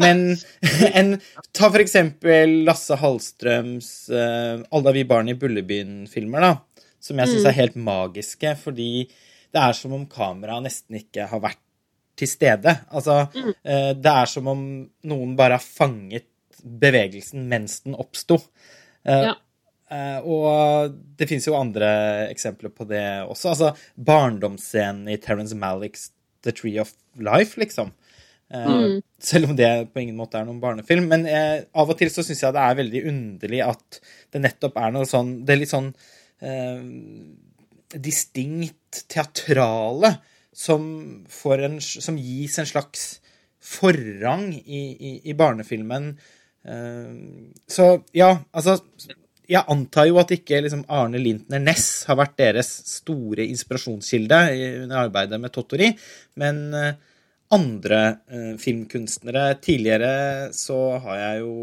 [0.00, 0.24] men
[0.98, 1.14] en,
[1.54, 6.84] ta for eksempel Lasse Hallstrøms uh, 'Alle vi barn i Bullebyen'-filmer, da.
[7.00, 7.58] Som jeg syns er mm.
[7.60, 8.90] helt magiske, fordi
[9.54, 11.60] det er som om kameraet nesten ikke har vært
[12.18, 12.74] til stede.
[12.90, 13.52] Altså, mm.
[13.62, 14.62] eh, det er som om
[15.08, 16.26] noen bare har fanget
[16.58, 18.40] bevegelsen mens den oppsto.
[19.06, 19.34] Uh, ja.
[19.88, 21.88] Uh, og det fins jo andre
[22.28, 23.54] eksempler på det også.
[23.54, 26.10] Altså barndomsscenen i Terence Malicks
[26.44, 27.94] The Tree of Life, liksom.
[28.50, 29.02] Eh, Mm.
[29.20, 31.08] Selv om det på ingen måte er noen barnefilm.
[31.10, 34.00] Men eh, av og til så syns jeg det er veldig underlig at
[34.32, 35.90] det nettopp er noe sånn Det er litt sånn
[36.40, 36.80] eh,
[37.98, 40.14] distinkt teatrale
[40.54, 40.82] som,
[41.28, 43.06] får en, som gis en slags
[43.62, 46.10] forrang i, i, i barnefilmen.
[46.64, 47.12] Eh,
[47.68, 48.78] så ja, altså
[49.48, 54.40] Jeg antar jo at ikke liksom, Arne Lintner Næss har vært deres store inspirasjonskilde
[54.84, 55.92] under arbeidet med Tottori,
[56.40, 56.92] men eh,
[57.54, 61.56] andre eh, filmkunstnere Tidligere så har jeg jo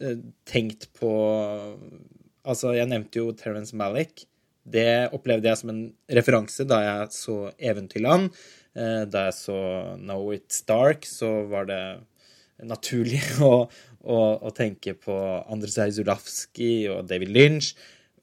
[0.00, 1.12] eh, tenkt på
[2.46, 4.22] Altså, jeg nevnte jo Terence Malick.
[4.62, 5.80] Det opplevde jeg som en
[6.14, 8.28] referanse da jeg så Eventyrland.
[8.76, 9.58] Eh, da jeg så
[9.98, 11.80] Know It's Dark, så var det
[12.62, 13.66] naturlig å,
[14.06, 15.16] å, å tenke på
[15.52, 17.72] Andrzej Zulawski og David Lynch.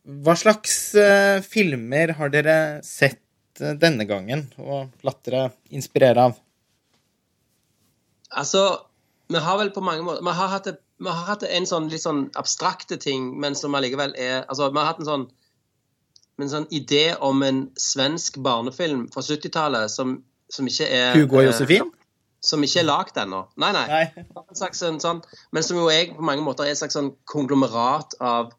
[0.03, 3.21] Hva slags eh, filmer har dere sett
[3.63, 6.42] eh, denne gangen og latt dere inspirere av?
[8.39, 8.63] Altså,
[9.31, 11.87] vi har vel på mange måter Vi har hatt, det, vi har hatt en sånn
[11.91, 15.25] litt sånn abstrakte ting, men som allikevel er Altså, vi har hatt en sånn
[16.41, 20.15] en sånn idé om en svensk barnefilm fra 70-tallet som,
[20.51, 21.83] som ikke er Hugo og eh,
[22.43, 23.43] Som ikke er lagd ennå.
[23.61, 23.83] Nei, nei.
[23.91, 24.25] Nei.
[24.41, 25.21] En slags en sånn,
[25.53, 28.51] men som jo jeg på mange måter er et slags sånn konglomerat av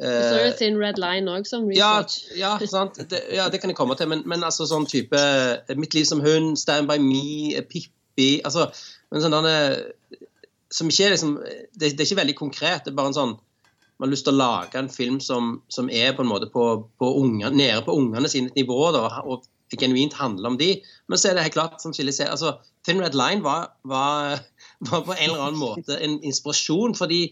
[0.00, 2.28] eh, eh, Thin Red Line òg som ja, research.
[2.44, 3.00] ja, sant.
[3.10, 4.12] Det, ja, det kan jeg komme til.
[4.12, 8.36] Men, men altså sånn type eh, Mitt liv som hund, Stand by me, eh, Pippi
[8.44, 8.68] altså,
[9.14, 9.48] men sånn
[10.74, 12.84] Som ikke er liksom det, det er ikke veldig konkret.
[12.84, 13.34] Det er bare en sånn
[13.94, 16.64] Man har lyst til å lage en film som, som er på en måte på,
[16.98, 19.46] på unger, nede på ungene sine nivå, da, og
[19.78, 20.70] genuint handler om de.
[21.06, 24.42] Men så er det helt klart, som Silje sier, altså, Thin Red Line var, var,
[24.90, 26.96] var på en eller annen måte en inspirasjon.
[26.98, 27.28] fordi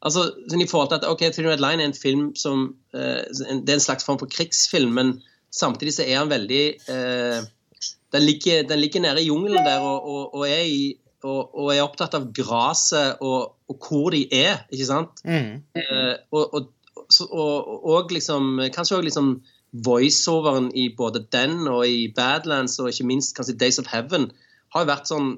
[0.00, 3.22] altså, sånn i forhold til at ok, Thin Red Line er en film som eh,
[3.28, 5.18] Det er en slags form for krigsfilm, men
[5.54, 7.40] samtidig så er han veldig eh,
[8.12, 11.70] den, ligger, den ligger nede i jungelen der og, og, og, er i, og, og
[11.74, 15.22] er opptatt av gresset og, og hvor de er, ikke sant?
[15.24, 15.62] Mm.
[15.80, 19.30] Eh, og, og, så- og, og liksom Kanskje òg liksom
[19.86, 24.30] voiceoveren i både den og i Badlands og ikke minst kanskje Days of Heaven
[24.74, 25.30] har jo vært sånn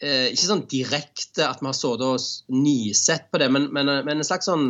[0.00, 4.18] eh, Ikke sånn direkte at vi har sittet og nisett på det, men, men, men
[4.22, 4.68] en slags sånn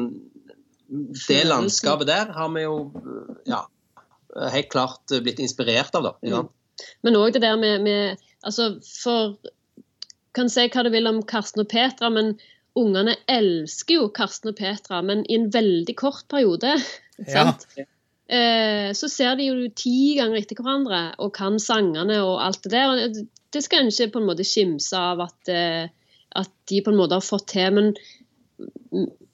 [1.28, 3.62] Det landskapet der har vi jo eh, ja,
[4.54, 6.14] helt klart blitt inspirert av, da.
[6.26, 6.40] Ja.
[6.40, 6.56] sant?
[7.04, 8.70] Men òg det der med, med Altså,
[9.02, 9.34] for
[10.36, 12.34] Kan si hva du vil om Karsten og Petra, men
[12.78, 16.76] ungene elsker jo Karsten og Petra, men i en veldig kort periode.
[17.20, 17.50] Ja.
[17.52, 17.66] sant?
[18.30, 22.70] Eh, så ser de jo ti ganger etter hverandre og kan sangene og alt det
[22.72, 22.86] der.
[22.88, 25.88] og det- Det skal en ikke på en måte skimse av at, eh,
[26.36, 27.70] at de på en måte har fått til.
[27.74, 27.94] Men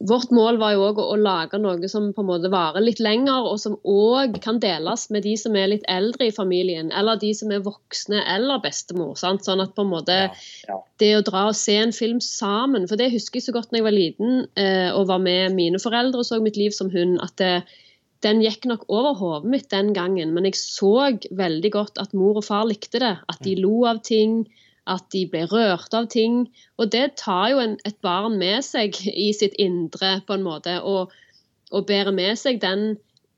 [0.07, 3.01] vårt mål var jo òg å, å lage noe som på en måte varer litt
[3.03, 7.19] lenger, og som òg kan deles med de som er litt eldre i familien, eller
[7.21, 9.15] de som er voksne, eller bestemor.
[9.19, 9.47] Sant?
[9.47, 10.29] Sånn at på en måte Ja,
[10.69, 10.79] ja.
[11.03, 13.81] det å dra og se en film sammen For det husker jeg så godt når
[13.81, 17.19] jeg var liten eh, og var med mine foreldre og så mitt liv som hund,
[17.25, 17.55] at det,
[18.25, 20.33] den gikk nok over hodet mitt den gangen.
[20.37, 20.95] Men jeg så
[21.37, 23.17] veldig godt at mor og far likte det.
[23.29, 24.45] At de lo av ting,
[24.87, 26.44] at de ble rørt av ting.
[26.79, 30.79] Og det tar jo en, et barn med seg i sitt indre, på en måte,
[30.83, 31.14] og,
[31.72, 32.94] og bærer med seg den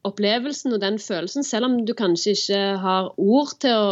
[0.06, 3.88] opplevelsen og den følelsen, selv om du kanskje ikke har ord til å,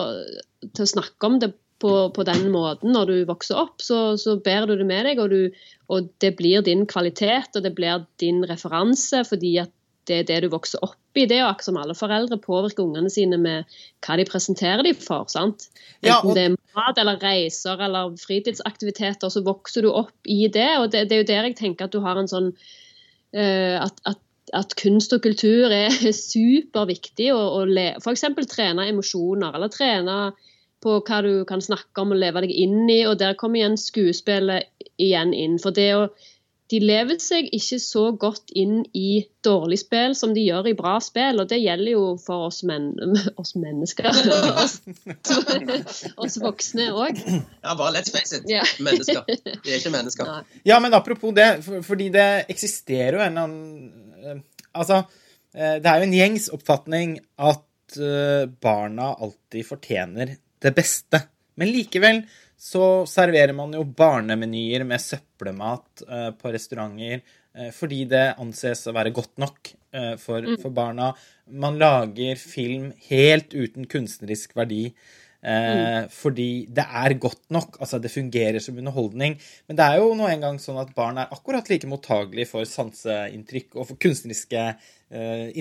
[0.70, 4.38] til å snakke om det på, på den måten når du vokser opp, så, så
[4.40, 8.06] bærer du det med deg, og, du, og det blir din kvalitet og det blir
[8.22, 9.72] din referanse fordi at
[10.06, 11.24] det er det du vokser opp i.
[11.26, 14.98] Det er jo akkurat som alle foreldre påvirker ungene sine med hva de presenterer dem
[15.00, 15.26] for.
[15.32, 15.68] sant?
[16.02, 20.46] Enten Ja, og- det er mat eller reiser eller fritidsaktiviteter, så vokser du opp i
[20.48, 20.70] det.
[20.78, 22.52] Og det, det er jo der jeg tenker at du har en sånn
[23.36, 24.20] uh, at, at,
[24.54, 27.32] at kunst og kultur er superviktig.
[27.34, 28.24] å le, F.eks.
[28.52, 30.32] trene emosjoner, eller trene
[30.84, 33.02] på hva du kan snakke om og leve deg inn i.
[33.08, 34.68] Og der kommer igjen skuespillet
[35.02, 35.58] igjen inn.
[35.58, 36.06] For det å
[36.70, 40.96] de lever seg ikke så godt inn i dårlig spill som de gjør i bra
[41.02, 42.88] spill, og det gjelder jo for oss, men,
[43.42, 44.08] oss mennesker.
[44.64, 47.20] oss, oss voksne òg.
[47.22, 48.50] Ja, bare let's face it.
[48.82, 49.22] Mennesker.
[49.28, 50.32] Vi er ikke mennesker.
[50.32, 50.60] Nei.
[50.66, 54.44] Ja, men apropos det, for, fordi det eksisterer jo en eller annen eh,
[54.76, 54.98] Altså,
[55.56, 61.22] eh, det er jo en gjengs oppfatning at eh, barna alltid fortjener det beste.
[61.56, 62.20] Men likevel
[62.56, 68.94] så serverer man jo barnemenyer med søppelmat uh, på restauranter uh, fordi det anses å
[68.96, 71.12] være godt nok uh, for, for barna.
[71.52, 74.88] Man lager film helt uten kunstnerisk verdi.
[75.46, 76.08] Mm.
[76.10, 77.76] Fordi det er godt nok.
[77.78, 79.36] Altså, det fungerer som underholdning.
[79.68, 83.76] Men det er jo nå engang sånn at barn er akkurat like mottagelige for sanseinntrykk
[83.76, 84.64] og for kunstneriske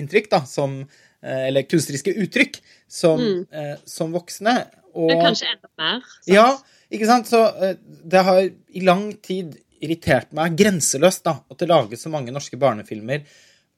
[0.00, 0.80] inntrykk, da, som
[1.22, 4.56] Eller kunstneriske uttrykk som, eh, som voksne.
[4.96, 6.00] Og Men kanskje enda mer.
[6.06, 6.32] sant?
[6.32, 6.46] Ja,
[6.92, 7.30] ikke sant?
[7.30, 12.12] Så eh, det har i lang tid irritert meg grenseløst da, at det lages så
[12.12, 13.26] mange norske barnefilmer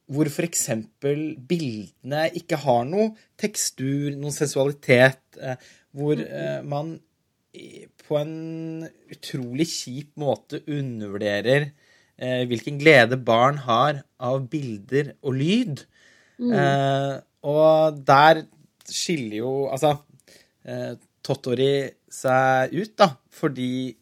[0.08, 0.62] hvor f.eks.
[1.02, 5.58] bildene ikke har noe tekstur, noen sensualitet, eh,
[5.92, 6.94] hvor eh, man
[8.08, 11.70] på en utrolig kjip måte undervurderer
[12.16, 15.84] eh, hvilken glede barn har av bilder og lyd.
[16.38, 17.14] Eh,
[17.48, 18.44] og der
[18.86, 19.96] skiller jo Altså
[20.62, 20.94] eh,
[21.26, 21.72] Tottori
[22.12, 23.96] seg ut, da, fordi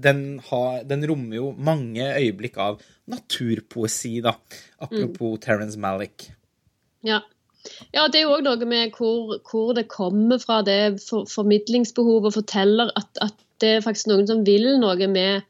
[0.00, 4.36] den, har, den rommer jo mange øyeblikk av naturpoesi, da.
[4.80, 6.30] Apropos Terence Malick.
[7.06, 7.20] Ja.
[7.94, 12.36] ja, det er jo òg noe med hvor, hvor det kommer fra, det for, formidlingsbehovet
[12.36, 15.46] forteller at, at det er faktisk noen som vil noe med,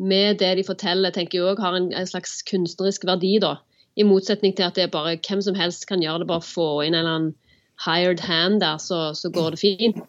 [0.00, 3.58] med det de forteller, tenker jeg òg har en, en slags kunstnerisk verdi, da.
[3.98, 6.68] I motsetning til at det er bare hvem som helst kan gjøre det, bare få
[6.86, 7.36] inn en eller annen
[7.84, 10.00] hired hand der, så, så går det fint.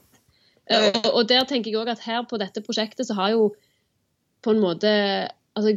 [0.72, 3.52] Eh, Og, og der tenker jeg òg at her på dette prosjektet så har jo
[4.42, 4.92] på en måte
[5.56, 5.76] altså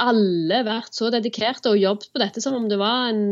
[0.00, 3.22] alle vært så dedikerte og jobbet på dette som om det var en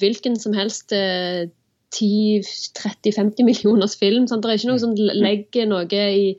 [0.00, 1.46] hvilken som helst eh,
[1.94, 4.26] 10-30-50 millioners film.
[4.26, 4.42] Sant?
[4.42, 6.34] Det er ikke noe som legger noe i,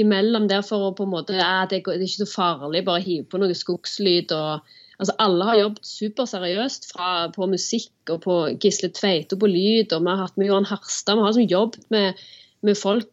[0.00, 3.26] imellom der for å på en måte går- det er ikke så farlig, bare hive
[3.28, 4.32] på noe skogslyd.
[4.32, 4.60] og
[5.00, 10.04] altså Alle har jobbet superseriøst fra, på musikk og på Gisle Tveito på lyd, og
[10.04, 11.16] vi har hatt med Johan Harstad.
[11.16, 12.20] Vi har liksom jobbet med,
[12.66, 13.10] med folk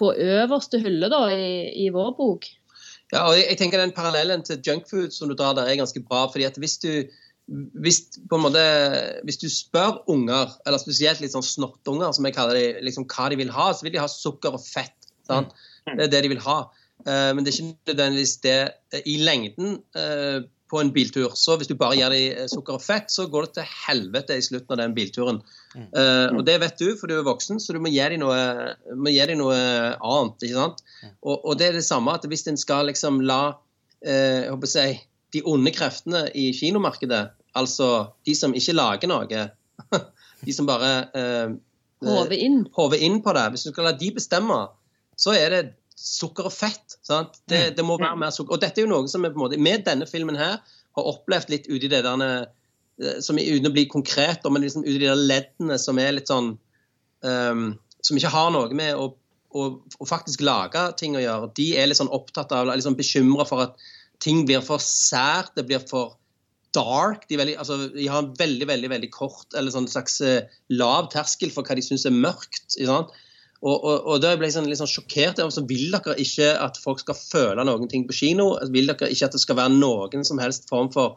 [0.00, 1.48] på øverste hylle da, i,
[1.86, 2.48] i vår bok.
[3.12, 6.02] Ja, og jeg, jeg tenker Den parallellen til junkfood som du drar der, er ganske
[6.04, 6.26] bra.
[6.32, 6.92] fordi at hvis du,
[7.80, 8.64] hvis, på en måte,
[9.24, 13.30] hvis du spør unger, eller spesielt litt sånn snortunger, som jeg kaller de, liksom, hva
[13.32, 14.96] de vil ha, så vil de ha sukker og fett.
[15.24, 15.54] Sant?
[15.88, 16.58] Det er det de vil ha.
[17.04, 18.58] Eh, men det er ikke nødvendigvis det
[18.94, 21.34] eh, i lengden eh, på en biltur.
[21.38, 24.38] Så hvis du bare gir dem eh, sukker og fett, så går det til helvete
[24.38, 25.42] i slutten av den bilturen.
[25.74, 28.38] Uh, og det vet du, for du er voksen, så du må gi dem noe,
[28.94, 29.58] må gi dem noe
[29.98, 30.46] annet.
[30.46, 30.84] ikke sant?
[31.20, 34.70] Og, og det er det samme at hvis en skal liksom la uh, jeg håper
[34.70, 34.88] å si,
[35.34, 37.22] de onde kreftene i kinomarkedet,
[37.58, 37.90] altså
[38.26, 39.46] de som ikke lager noe,
[40.46, 41.54] de som bare uh,
[42.04, 42.66] Håve inn.
[43.00, 44.58] inn på det, hvis du skal la de bestemme,
[45.16, 45.62] så er det
[45.94, 46.98] sukker og fett.
[47.06, 47.38] sant?
[47.50, 48.56] Det, det må være mer sukker.
[48.56, 50.58] Og dette er jo noe som vi på en måte, med denne filmen her
[50.94, 55.00] har opplevd litt uti det der eh, som uten å bli konkret, men liksom uti
[55.00, 56.54] de der leddene som er litt sånn
[57.26, 57.66] um,
[58.04, 59.08] Som ikke har noe med å,
[59.56, 61.52] å, å faktisk lage ting å gjøre.
[61.56, 63.78] De er litt sånn opptatt av, litt sånn bekymra for at
[64.22, 66.18] ting blir for sært, det blir for
[66.74, 67.24] dark.
[67.30, 71.08] De, veldig, altså, de har en veldig veldig, veldig kort eller sånn slags eh, lav
[71.14, 72.76] terskel for hva de syns er mørkt.
[72.76, 73.14] ikke sant?
[73.64, 75.40] Og, og, og da ble jeg sånn, litt sånn sjokkert.
[75.54, 78.50] Så vil dere ikke at folk skal føle noen ting på kino?
[78.74, 81.16] Vil dere ikke at det skal være noen som helst form for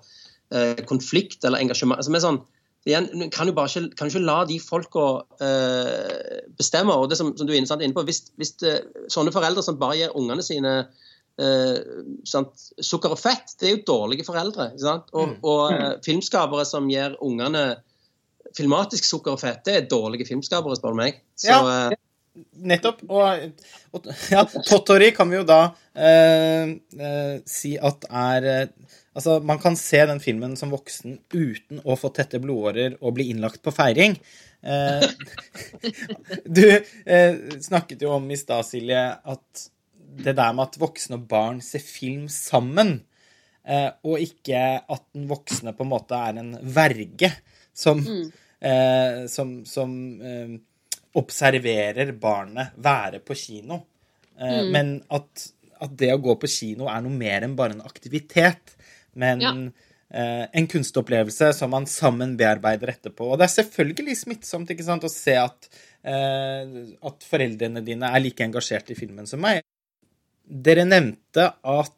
[0.55, 1.99] eh, konflikt eller engasjement?
[1.99, 2.39] Altså, men sånn,
[2.88, 5.10] igjen, kan du bare ikke, kan du ikke la de folka
[5.43, 6.95] eh, bestemme.
[6.95, 8.77] og det som, som du er inne på, Hvis, hvis det,
[9.12, 10.77] sånne foreldre som bare gir ungene sine
[11.36, 11.83] eh,
[12.23, 14.71] sukker og fett, det er jo dårlige foreldre.
[15.12, 17.73] Og, og eh, filmskapere som gir ungene
[18.55, 21.23] filmatisk sukker og fett, det er dårlige filmskapere, spør du meg.
[21.36, 22.03] Så, Ja.
[22.67, 23.04] Nettopp.
[23.10, 25.62] Og, og ja, Tottori kan vi jo da
[25.93, 31.80] eh, eh, si at er eh, Altså, man kan se den filmen som voksen uten
[31.82, 34.13] å få tette blodårer og bli innlagt på feiring.
[34.62, 35.06] Eh,
[36.60, 39.63] du eh, snakket jo om i stad, Silje, at
[40.21, 43.00] det der med at voksne og barn ser film sammen,
[43.65, 47.32] eh, og ikke at den voksne på en måte er en verge
[47.73, 48.06] som,
[48.62, 50.58] eh, som, som eh,
[51.17, 53.82] observerer barnet være på kino.
[54.39, 55.47] Eh, Men at,
[55.82, 58.75] at det å gå på kino er noe mer enn bare en aktivitet.
[59.17, 59.51] Men Ja.
[60.13, 63.32] eh, en kunstopplevelse som man sammen bearbeider etterpå.
[63.34, 65.67] Og det er selvfølgelig smittsomt ikke sant, å se at,
[66.06, 69.63] eh, at foreldrene dine er like engasjert i filmen som meg.
[70.47, 71.93] Dere nevnte at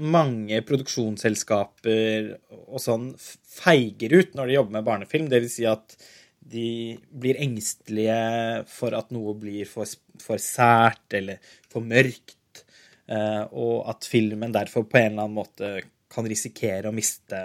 [0.00, 2.32] mange produksjonsselskaper
[2.66, 5.28] og sånn feiger ut når de jobber med barnefilm.
[5.30, 5.94] Vil si at
[6.40, 9.88] de blir engstelige for at noe blir for,
[10.20, 11.40] for sært eller
[11.70, 12.64] for mørkt,
[13.10, 15.72] eh, og at filmen derfor på en eller annen måte
[16.10, 17.38] kan risikere å miste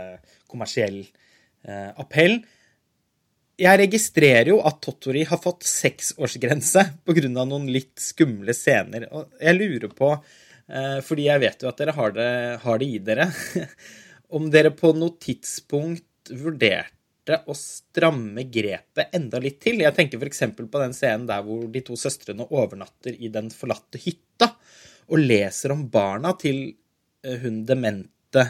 [0.50, 2.40] kommersiell eh, appell.
[3.56, 7.30] Jeg registrerer jo at Tottori har fått seksårsgrense pga.
[7.30, 9.08] noen litt skumle scener.
[9.12, 10.12] Og jeg lurer på,
[10.68, 12.32] eh, fordi jeg vet jo at dere har det,
[12.66, 13.30] har det i dere,
[14.36, 16.95] om dere på noe tidspunkt vurderte
[17.34, 19.82] å stramme grepet enda litt til.
[19.82, 20.44] Jeg tenker f.eks.
[20.56, 24.52] på den scenen der hvor de to søstrene overnatter i den forlatte hytta
[25.10, 26.68] og leser om barna til
[27.26, 28.46] eh, hun demente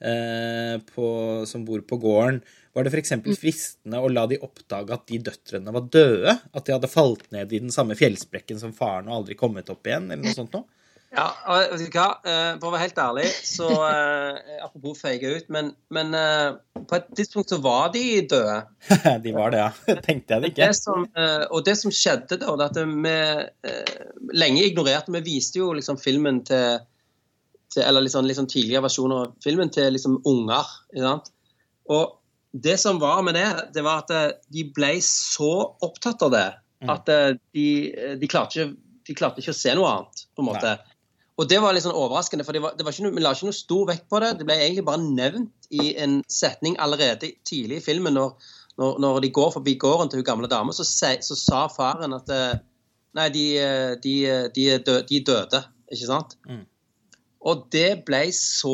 [0.00, 1.08] eh, på,
[1.46, 2.40] som bor på gården,
[2.76, 3.14] var det f.eks.
[3.40, 6.34] fristende å la de oppdage at de døtrene var døde?
[6.52, 9.86] At de hadde falt ned i den samme fjellsprekken som faren og aldri kommet opp
[9.88, 10.10] igjen?
[10.10, 10.68] eller noe sånt noe?
[11.14, 12.06] Ja, og vet du hva?
[12.26, 16.98] Eh, For å være helt ærlig, så eh, Apropos feige ut, men, men eh, på
[16.98, 18.56] et tidspunkt så var de døde.
[19.24, 19.94] de var det, ja.
[20.06, 20.66] Tenkte jeg det ikke.
[20.66, 21.06] Det som,
[21.50, 26.42] og det som skjedde da, det at vi lenge ignorerte Vi viste jo liksom filmen
[26.46, 26.82] til,
[27.72, 30.74] til Eller liksom, liksom tidligere versjoner av filmen til liksom unger.
[30.92, 31.32] Ikke sant?
[31.94, 32.16] Og
[32.56, 35.52] det som var med det, det var at de ble så
[35.86, 36.46] opptatt av det
[36.76, 36.90] Mm.
[36.92, 37.06] at
[37.56, 37.62] de,
[38.20, 38.74] de, klarte ikke,
[39.08, 40.26] de klarte ikke å se noe annet.
[40.36, 40.74] på en måte.
[41.36, 43.34] Og det var litt sånn overraskende, for det var, det var ikke noe, vi la
[43.36, 44.30] ikke noe stor vekt på det.
[44.38, 48.16] Det ble egentlig bare nevnt i en setning allerede tidlig i filmen.
[48.16, 48.32] Når,
[48.80, 52.32] når, når de går forbi gården til hun gamle dama, så, så sa faren at
[52.32, 52.56] eh,
[53.16, 54.14] Nei, de, eh, de,
[54.52, 55.60] de, er de døde,
[55.92, 56.34] ikke sant?
[56.48, 56.64] Mm.
[57.46, 58.72] Og det ble så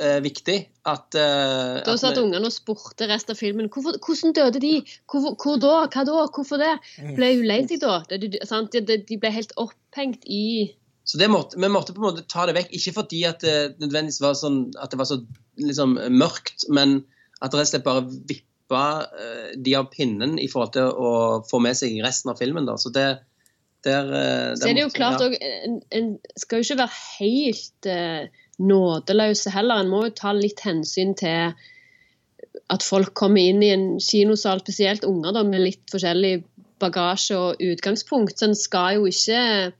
[0.00, 0.56] eh, viktig
[0.90, 4.72] at eh, Da satt ungene og spurte resten av filmen hvorfor, hvordan døde de?
[5.10, 5.74] Hvor, hvor da?
[5.92, 6.24] Hva da?
[6.34, 6.72] Hvorfor det?
[7.02, 7.12] Mm.
[7.18, 8.00] Ble hun lei seg da?
[8.10, 8.72] Det, det, sant?
[8.74, 10.42] De, de- de ble helt opphengt i
[11.04, 12.70] Så det måtte, vi måtte på en måte ta det vekk.
[12.78, 15.20] Ikke fordi at det nødvendigvis var sånn at det var så
[15.60, 17.02] liksom, mørkt, men
[17.42, 21.12] at det rett og slett bare vippa uh, de av pinnen i forhold til å
[21.50, 22.64] få med seg resten av filmen.
[22.64, 22.78] Da.
[22.80, 23.08] Så det
[23.84, 25.28] der, eh, Så er det jo måtte- klart ja.
[25.28, 29.84] òg en, en skal jo ikke være helt uh, nådeløse heller.
[29.84, 31.52] En må jo ta litt hensyn til
[32.70, 36.44] at folk kommer inn i en kinosal, spesielt unger da, med litt forskjellig
[36.80, 38.38] bagasje og utgangspunkt.
[38.38, 39.74] Så en skal jo ikke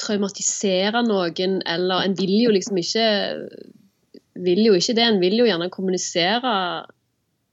[0.00, 3.06] traumatisere noen, eller en vil jo liksom ikke
[4.40, 5.04] vil jo ikke det.
[5.04, 6.54] En vil jo gjerne kommunisere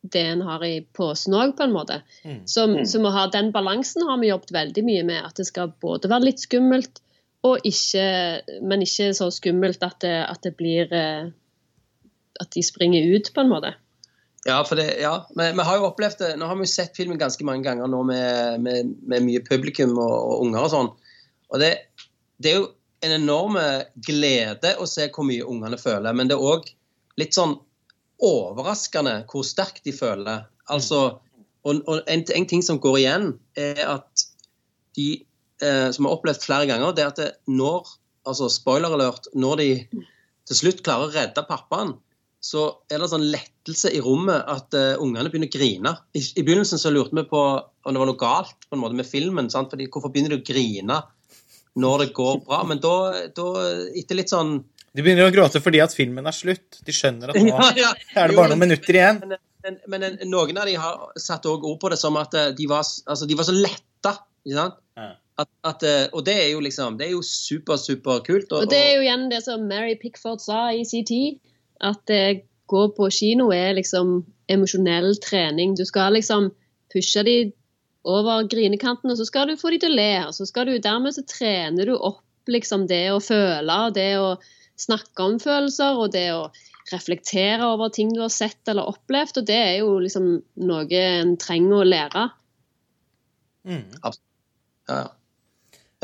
[0.07, 1.99] det en har i posen òg, på en måte.
[2.23, 2.43] Mm.
[2.47, 5.25] Så, så å ha den balansen har vi jobbet veldig mye med.
[5.25, 7.01] At det skal både være litt skummelt,
[7.47, 8.05] og ikke,
[8.65, 11.27] men ikke så skummelt at det, at det blir eh,
[12.41, 13.73] At de springer ut, på en måte.
[14.45, 15.25] Ja, for det, ja.
[15.33, 16.31] Vi, vi har jo opplevd det.
[16.37, 19.95] Nå har vi jo sett filmen ganske mange ganger nå med, med, med mye publikum
[19.97, 20.91] og, og unger og sånn.
[21.47, 21.71] Og det,
[22.41, 22.67] det er jo
[23.05, 23.57] en enorm
[24.07, 26.69] glede å se hvor mye ungene føler, men det er òg
[27.21, 27.55] litt sånn
[28.23, 30.47] overraskende hvor sterkt de føler.
[30.73, 31.19] Altså,
[31.67, 34.25] og, og en, en ting som går igjen, er at
[34.97, 35.09] de
[35.61, 37.93] eh, som har opplevd flere ganger, det er at det, når
[38.27, 39.69] altså spoiler alert, når de
[40.47, 41.95] til slutt klarer å redde pappaen,
[42.43, 45.93] så er det sånn lettelse i rommet at uh, ungene begynner å grine.
[46.15, 48.95] I, I begynnelsen så lurte vi på om det var noe galt på en måte
[48.99, 49.49] med filmen.
[49.51, 49.71] Sant?
[49.73, 50.99] Fordi Hvorfor begynner de å grine
[51.77, 52.63] når det går bra?
[52.67, 52.93] Men da,
[53.37, 53.47] da
[53.97, 54.57] etter litt sånn
[54.97, 56.79] De begynner å gråte fordi at filmen er slutt.
[56.87, 57.91] De skjønner at nå Ja, ja.
[58.15, 59.21] er det Jo, bare noen minutter igjen.
[59.21, 62.33] Men, men, men en- noen av de har satt også ord på det som at
[62.37, 64.15] eh, de var, altså, de var så letta.
[64.47, 64.77] Ikke sant?
[64.97, 65.09] Ja.
[65.37, 68.49] At, at, eh, og det er jo liksom Det er jo super, super kult.
[68.57, 71.37] Og det er jo igjen det som Mary Pickford sa i sin tid,
[71.85, 72.23] at det
[72.67, 75.75] gå på kino er liksom emosjonell trening.
[75.77, 76.49] Du skal liksom
[76.91, 77.35] pushe de
[78.07, 80.11] over grinekanten, og så skal du få de til å le.
[80.27, 84.37] og så skal du, Dermed så trener du opp liksom det å føle, det å
[84.77, 86.47] snakke om følelser, og det å
[86.91, 89.41] reflektere over ting du har sett eller opplevd.
[89.41, 90.29] Og det er jo liksom
[90.69, 92.27] noe en trenger å lære.
[93.67, 93.83] Mm.
[93.97, 94.11] Ja,
[94.87, 95.01] ja.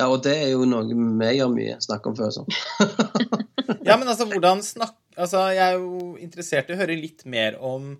[0.01, 1.79] ja, og det er jo noe vi gjør mye.
[1.83, 2.49] Snakke om følelser.
[3.83, 4.95] Ja, men altså, hvordan snakk...
[5.13, 7.93] Altså, jeg er jo interessert i å høre litt mer om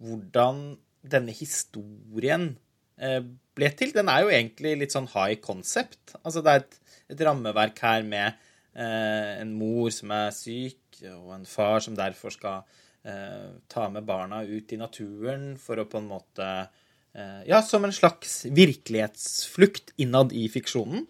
[0.00, 0.60] hvordan
[1.00, 2.52] denne historien
[3.00, 3.94] ble til.
[3.96, 6.16] Den er jo egentlig litt sånn high concept.
[6.22, 6.78] Altså, det er et,
[7.14, 8.28] et rammeverk her med
[8.74, 12.66] eh, en mor som er syk, og en far som derfor skal
[13.08, 17.86] eh, ta med barna ut i naturen for å på en måte eh, Ja, som
[17.88, 21.08] en slags virkelighetsflukt innad i fiksjonen.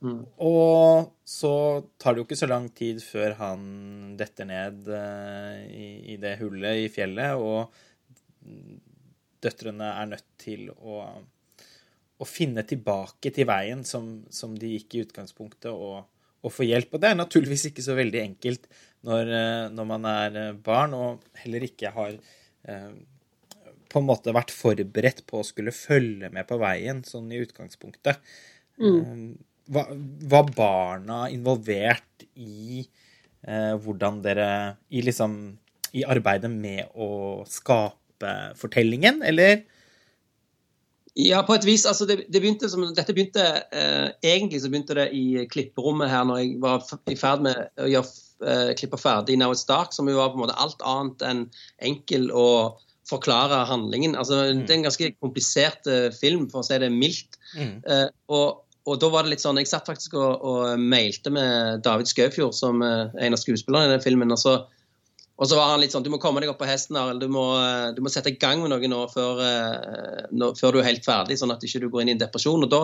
[0.00, 1.52] Og så
[2.00, 3.64] tar det jo ikke så lang tid før han
[4.16, 7.68] detter ned eh, i, i det hullet i fjellet, og
[9.44, 11.02] døtrene er nødt til å,
[12.20, 16.04] å finne tilbake til veien som, som de gikk i utgangspunktet, og,
[16.40, 16.94] og få hjelp.
[16.94, 18.68] Og det er naturligvis ikke så veldig enkelt
[19.08, 22.16] når, eh, når man er eh, barn og heller ikke har
[22.68, 22.92] eh,
[23.90, 28.20] på en måte vært forberedt på å skulle følge med på veien, sånn i utgangspunktet.
[28.80, 29.38] Mm.
[29.70, 29.94] Var,
[30.30, 34.50] var barna involvert i eh, hvordan dere
[34.88, 35.36] i, liksom,
[35.96, 37.99] I arbeidet med å skape
[38.60, 39.62] fortellingen, eller?
[41.18, 41.86] Ja, på et vis.
[41.86, 43.42] altså det, det begynte som, Dette begynte
[43.74, 47.88] eh, Egentlig så begynte det i klipperommet her når jeg var i ferd med å
[47.90, 51.26] gjøre eh, klippa ferdig Now It's Dark, som jo var på en måte alt annet
[51.26, 51.42] enn
[51.90, 52.78] enkel å
[53.10, 54.14] forklare handlingen.
[54.14, 57.40] altså Det er en ganske komplisert eh, film, for å si det mildt.
[57.58, 57.80] Mm.
[57.82, 61.82] Eh, og, og da var det litt sånn, Jeg satt faktisk og, og mailte med
[61.86, 64.30] David Skaufjord, som eh, en av skuespillerne i den filmen.
[64.30, 64.60] og så
[65.40, 67.22] Og så var han litt sånn Du må komme deg opp på hesten, Arild.
[67.24, 70.80] Du, eh, du må sette i gang med noe nå før, eh, nå, før du
[70.82, 72.66] er helt ferdig, sånn at du ikke går inn i en depresjon.
[72.66, 72.82] Og da,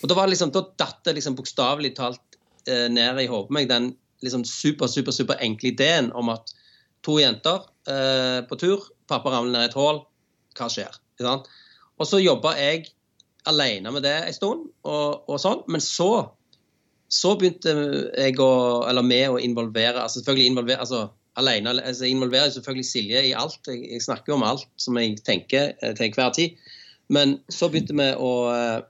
[0.00, 3.92] og da, liksom, da datt det liksom bokstavelig talt eh, ned i hodet meg den
[4.22, 6.52] liksom super, super, super enkle ideen om at
[7.06, 10.02] to jenter eh, på tur, pappa ramler ned i et hull,
[10.58, 10.98] hva skjer?
[11.22, 12.86] Og så jobba jeg
[13.46, 15.62] alene med det en stund, og, og sånn.
[15.70, 16.32] Men så
[17.12, 17.72] så begynte
[18.16, 18.52] jeg å,
[18.88, 21.02] eller med å involvere altså selvfølgelig involvere, altså
[21.36, 23.60] alene, altså Jeg involverer selvfølgelig Silje i alt.
[23.66, 26.56] Jeg, jeg snakker om alt som jeg tenker eh, til enhver tid.
[27.12, 28.80] Men så begynte vi å uh,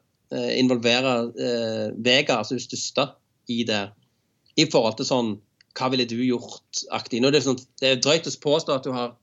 [0.55, 3.09] involvere uh, Vega, altså hun største,
[3.51, 3.89] i det.
[4.57, 5.33] I forhold til sånn
[5.79, 7.23] Hva ville du gjort-aktig.
[7.23, 9.15] Nå er det, sånn, det er drøyt å påstå at du har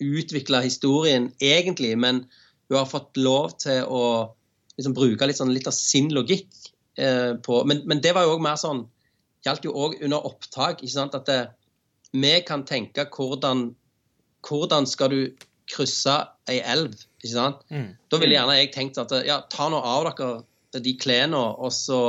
[0.00, 2.24] utvikla historien egentlig, men
[2.70, 4.04] hun har fått lov til å
[4.78, 6.48] liksom, bruke litt, sånn, litt av sin logikk
[6.96, 8.86] eh, på men, men, det var jo òg mer sånn
[9.40, 10.82] Gjaldt jo òg under opptak.
[10.82, 11.38] ikke sant, At det,
[12.16, 13.70] vi kan tenke hvordan,
[14.46, 15.20] hvordan skal du
[15.70, 16.16] krysse
[16.50, 16.96] ei elv?
[17.20, 17.64] ikke sant?
[17.70, 17.90] Mm.
[18.10, 22.00] Da ville gjerne jeg tenkt at ja, ta nå av dere de klærne, og så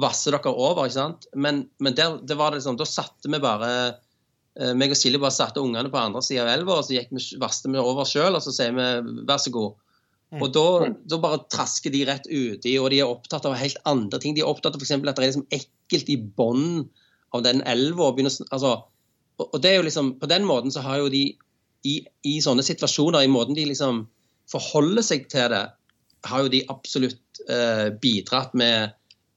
[0.00, 0.88] vasser dere over.
[0.88, 1.28] ikke sant?
[1.36, 3.70] Men, men der, det var det liksom, da satte vi bare
[4.58, 7.14] eh, meg og Silje bare satte ungene på andre sida av elva, og så gikk
[7.14, 8.88] vi, vasste vi over sjøl, og så sier vi
[9.28, 9.78] vær så god.
[10.34, 10.40] Mm.
[10.42, 10.66] Og da,
[11.06, 14.34] da, bare trasker de rett uti, og de er opptatt av helt andre ting.
[14.34, 14.96] De er opptatt av f.eks.
[14.96, 16.88] at det er liksom ekkelt i bunnen
[17.34, 18.10] av den elva.
[18.24, 18.74] Altså,
[19.42, 21.24] og det er jo liksom, På den måten så har jo de
[21.84, 24.04] i, i sånne situasjoner, i måten de liksom
[24.50, 25.64] forholder seg til det,
[26.24, 28.94] har jo de absolutt eh, bidratt med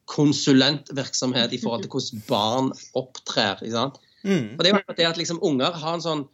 [0.07, 3.59] konsulentvirksomhet i forhold til hvordan barn opptrer.
[3.59, 3.97] ikke sant?
[4.23, 4.55] Mm.
[4.55, 6.27] Og det er jo det at liksom unger har en sånn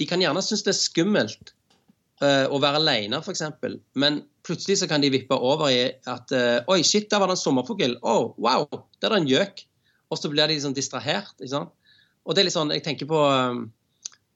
[0.00, 1.50] De kan gjerne synes det er skummelt
[2.24, 3.42] uh, å være alene, f.eks.
[4.00, 7.36] Men plutselig så kan de vippe over i at uh, Oi, shit, der var det
[7.36, 7.98] en sommerfugl.
[8.00, 8.64] Oh, wow,
[9.02, 9.60] der er det en gjøk.
[10.08, 11.34] Og så blir de liksom distrahert.
[11.36, 11.74] ikke sant?
[12.26, 13.62] Og det er litt sånn, jeg tenker på um,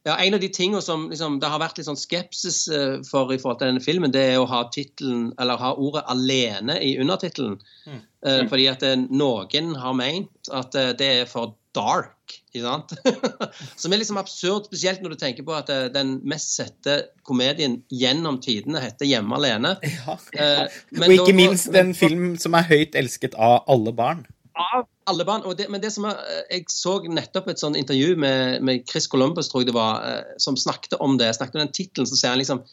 [0.05, 3.33] ja, En av de tingene som liksom, det har vært litt sånn skepsis uh, for
[3.33, 6.97] i forhold til denne filmen, det er å ha titlen, eller ha ordet 'alene' i
[7.01, 7.61] undertittelen.
[7.89, 8.01] Mm.
[8.25, 12.37] Uh, fordi at uh, noen har meint at det er for dark.
[12.55, 12.95] ikke sant?
[13.81, 17.81] Som er liksom absurd, spesielt når du tenker på at eh, den mest sette komedien
[17.93, 19.75] gjennom tidene heter 'Hjemme alene'.
[19.83, 20.17] Ja.
[20.39, 20.65] Eh,
[21.03, 24.25] og ikke da, minst en film som er høyt elsket av alle barn.
[24.55, 25.47] Av alle barn.
[25.59, 29.09] Det, men det som er, eh, jeg så nettopp et sånt intervju med, med, Chris
[29.11, 31.33] Columbus, tror jeg det var, eh, som snakket om det.
[31.35, 32.65] snakket om den titlen, så sier han liksom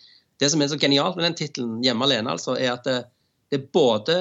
[0.41, 3.03] Det som er så genialt med den tittelen, 'Hjemme alene', altså, er at det,
[3.51, 4.15] det er både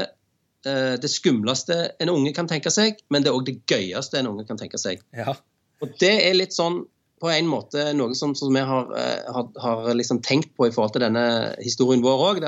[0.67, 4.29] Eh, det skumleste en unge kan tenke seg, men det er òg det gøyeste en
[4.35, 5.01] unge kan tenke seg.
[5.17, 5.33] Ja.
[5.81, 6.83] Og det er litt sånn
[7.21, 10.95] på en måte noe som, som vi har, har, har liksom tenkt på i forhold
[10.95, 11.25] til denne
[11.61, 12.47] historien vår òg.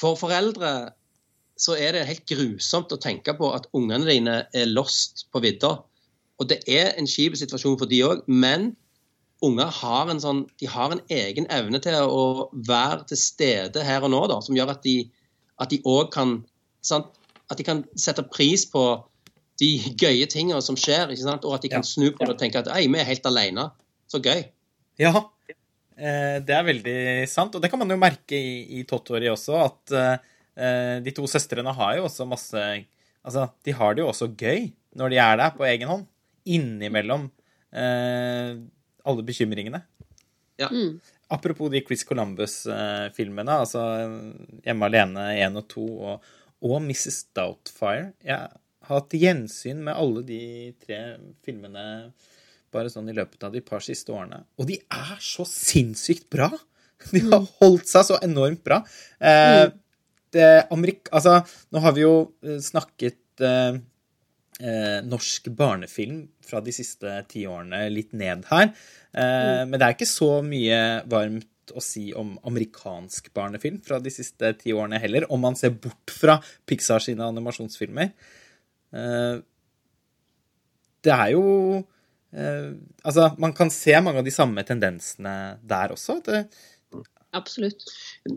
[0.00, 0.72] For foreldre
[1.60, 5.76] så er det helt grusomt å tenke på at ungene dine er lost på vidda.
[6.42, 8.72] Og det er en kjip situasjon for de òg, men
[9.44, 14.06] unger har en, sånn, de har en egen evne til å være til stede her
[14.06, 16.40] og nå, da, som gjør at de òg kan
[16.84, 17.12] Sant?
[17.52, 18.82] At de kan sette pris på
[19.60, 22.70] de gøye tingene som skjer, og at de kan snu på det og tenke at
[22.74, 23.68] vi er helt alene.
[24.10, 24.42] Så gøy.
[25.00, 25.12] Ja,
[25.96, 26.98] eh, det er veldig
[27.30, 27.54] sant.
[27.54, 31.72] Og det kan man jo merke i, i Tottori også, at uh, de to søstrene
[31.74, 32.60] har jo også masse
[33.24, 36.02] Altså, de har det jo også gøy når de er der på egen hånd.
[36.44, 37.24] Innimellom
[37.72, 38.52] eh,
[39.04, 39.80] alle bekymringene.
[40.60, 40.68] Ja.
[40.68, 41.00] Mm.
[41.32, 43.80] Apropos de Chris Columbus-filmene, altså
[44.62, 46.28] Hjemme alene 1 og 2 og
[46.64, 47.26] og Mrs.
[47.36, 48.12] Doubtfire.
[48.24, 50.44] Jeg har hatt gjensyn med alle de
[50.84, 51.00] tre
[51.44, 52.12] filmene
[52.74, 54.42] bare sånn i løpet av de par siste årene.
[54.58, 56.50] Og de er så sinnssykt bra!
[57.12, 57.48] De har mm.
[57.58, 58.78] holdt seg så enormt bra.
[59.18, 59.72] Eh, mm.
[60.74, 61.38] Amerik altså,
[61.70, 62.14] nå har vi jo
[62.44, 63.80] eh, snakket eh,
[64.60, 68.70] eh, norsk barnefilm fra de siste ti årene litt ned her.
[69.14, 69.70] Eh, mm.
[69.70, 70.80] Men det er ikke så mye
[71.10, 75.72] varmt å si om amerikansk barnefilm fra de siste ti årene heller, om man ser
[75.72, 76.36] bort fra
[76.68, 78.12] Pixar sine animasjonsfilmer.
[78.94, 79.34] Eh,
[81.04, 81.44] det er jo
[82.32, 82.70] eh,
[83.04, 86.20] Altså, man kan se mange av de samme tendensene der også.
[86.24, 86.44] Det,
[87.34, 87.84] Absolutt.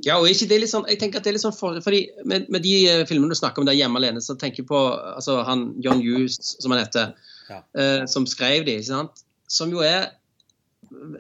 [0.06, 2.02] Ja, og ikke det litt sånn, jeg tenker at det er litt sånn for, fordi
[2.26, 4.82] med, med, de eh, filmene du snakker om der hjemme alene, så tenker jeg på
[5.14, 7.14] altså, han John Hughes, som han heter,
[7.52, 7.62] ja.
[7.78, 9.24] eh, som skrev de, ikke sant?
[9.48, 10.10] som jo er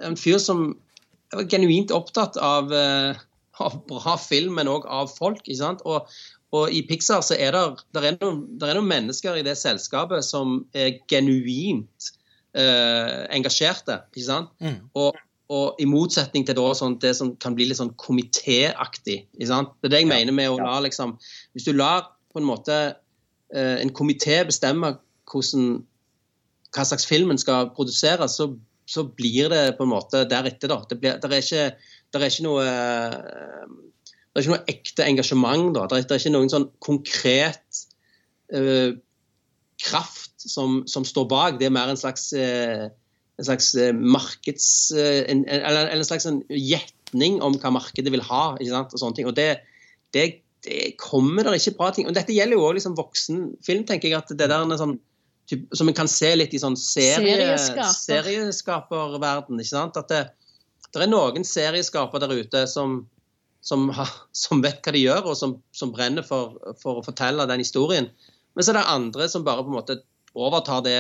[0.04, 0.84] en fyr som er
[1.32, 3.16] var genuint opptatt av, eh,
[3.64, 5.44] av bra film, men òg av folk.
[5.44, 5.84] ikke sant?
[5.86, 6.08] Og,
[6.56, 9.58] og, i Pixar så er det, der er noen, der er noen mennesker i det
[9.60, 12.12] selskapet som er genuint
[12.56, 14.02] eh, engasjerte.
[14.14, 14.54] ikke sant?
[14.64, 14.80] Mm.
[14.96, 15.18] Og,
[15.48, 19.20] og, i motsetning til da, sånn, det som kan bli litt sånn komitéaktig.
[19.38, 21.16] Det er det jeg mener med å la liksom
[21.56, 22.78] Hvis du lar på en måte
[23.56, 25.78] uh, en komité bestemme hvordan,
[26.76, 28.52] hva slags film en skal produsere, så
[28.88, 30.80] så blir det på en måte deretter, da.
[30.88, 33.66] Det, blir, det, er, ikke, det er ikke noe eh,
[34.32, 35.68] det er ikke noe ekte engasjement.
[35.76, 35.84] da.
[35.90, 37.82] Det er, det er ikke noen sånn konkret
[38.54, 38.94] uh,
[39.82, 41.58] kraft som, som, står bak.
[41.60, 42.88] Det er mer en slags, uh,
[43.38, 44.68] en slags markeds...
[44.98, 48.44] Uh, en, eller, en slags gjetning om hva markedet vil ha.
[48.58, 49.30] ikke sant, Og sånne ting.
[49.30, 49.50] Og det,
[50.16, 50.28] det,
[50.66, 52.10] det kommer der ikke bra ting.
[52.10, 54.18] Og dette gjelder jo òg liksom voksenfilm, tenker jeg.
[54.20, 54.98] at det der er sånn
[55.74, 57.56] som en kan se litt i sånn serie,
[57.96, 59.62] serieskaperverden.
[59.62, 60.00] ikke sant?
[60.00, 60.24] At det,
[60.92, 63.00] det, er noen serieskaper der ute som,
[63.64, 67.48] som, har, som vet hva de gjør, og som, som brenner for, for, å fortelle
[67.48, 68.10] den historien.
[68.56, 70.02] Men så er det andre som bare på en måte
[70.38, 71.00] overtar det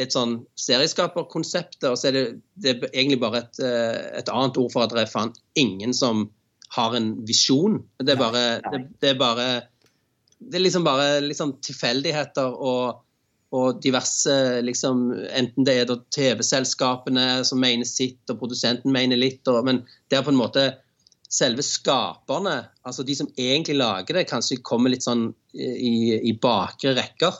[0.00, 2.24] litt sånn serieskaperkonseptet, og så er det,
[2.64, 5.92] det er egentlig bare et, eh, et, annet ord for at det er faen ingen
[5.96, 6.26] som
[6.72, 7.82] har en visjon.
[8.00, 9.48] Det er bare, det, det er bare
[10.42, 13.02] det er liksom bare liksom tilfeldigheter og
[13.52, 14.32] og diverse
[14.64, 20.18] liksom, Enten det er TV-selskapene som mener sitt, og produsenten mener litt, og, men det
[20.18, 20.64] er på en måte
[21.32, 26.92] selve skaperne, altså de som egentlig lager det, kanskje kommer litt sånn i, i bakre
[26.96, 27.38] rekker.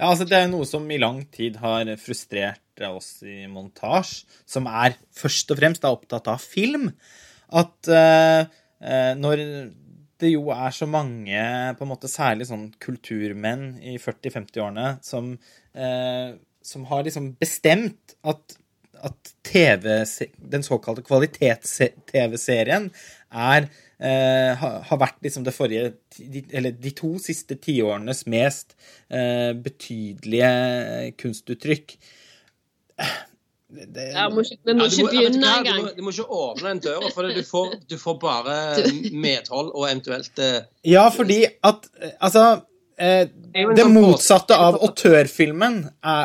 [0.00, 4.64] Ja, altså Det er noe som i lang tid har frustrert oss i montasje, som
[4.64, 6.86] er først og fremst er opptatt av film.
[7.52, 8.48] At uh,
[9.20, 9.42] når
[10.20, 11.42] det jo er så mange,
[11.76, 15.34] på en måte særlig sånn kulturmenn i 40-50-årene, som,
[15.76, 16.32] uh,
[16.64, 18.56] som, har liksom bestemt at,
[19.04, 20.00] at TV,
[20.40, 22.88] den såkalte kvalitets-TV-serien
[23.28, 23.68] er
[24.00, 28.76] eh, har vært liksom det forrige de, Eller de to siste tiårenes mest
[29.08, 31.98] eh, betydelige kunstuttrykk
[33.70, 35.84] det, ja, må ikke, må ikke begynne engang.
[35.84, 38.56] Du, du, må ikke åpne den døra, for du får, du får bare
[39.26, 41.86] medhold og eventuelt eh, Ja, fordi at
[42.18, 42.44] Altså
[42.98, 45.80] eh, det sånn motsatte av autørfilmen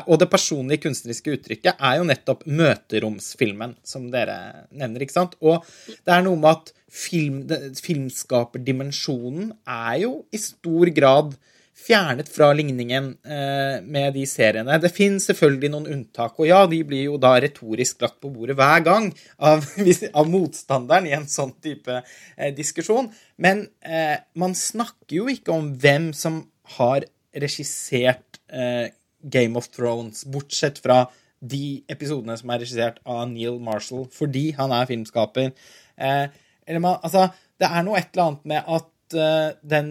[0.05, 5.37] og det personlige kunstneriske uttrykket er jo nettopp møteromsfilmen, som dere nevner, ikke sant?
[5.45, 7.43] Og det er noe med at film,
[7.83, 11.35] filmskaperdimensjonen er jo i stor grad
[11.75, 14.77] fjernet fra ligningen eh, med de seriene.
[14.79, 18.55] Det finnes selvfølgelig noen unntak, og ja, de blir jo da retorisk lagt på bordet
[18.57, 19.65] hver gang av,
[20.19, 23.11] av motstanderen i en sånn type eh, diskusjon.
[23.35, 26.45] Men eh, man snakker jo ikke om hvem som
[26.77, 28.87] har regissert eh,
[29.19, 31.03] Game of Thrones, bortsett fra
[31.45, 35.51] de episodene som er regissert av Neil Marshall, fordi han er filmskaper.
[35.99, 36.25] Eh,
[36.65, 37.27] eller man, altså,
[37.61, 39.89] det er noe et eller annet med at uh, den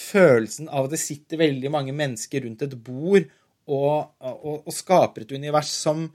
[0.00, 3.24] følelsen av at det sitter veldig mange mennesker rundt et bord
[3.70, 6.06] og, og, og skaper et univers som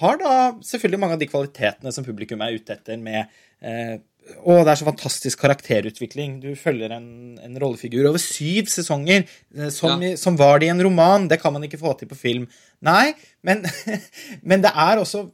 [0.00, 0.34] har da
[0.66, 3.30] selvfølgelig mange av de kvalitetene som publikum er ute etter med
[3.62, 3.96] eh,
[4.46, 6.36] og det er så fantastisk karakterutvikling.
[6.42, 9.24] Du følger en, en rollefigur over syv sesonger,
[9.56, 10.14] eh, som, ja.
[10.20, 11.26] som, var det i en roman.
[11.30, 12.44] Det kan man ikke få til på film.
[12.86, 13.10] Nei,
[13.46, 13.64] men,
[14.48, 15.24] men det er også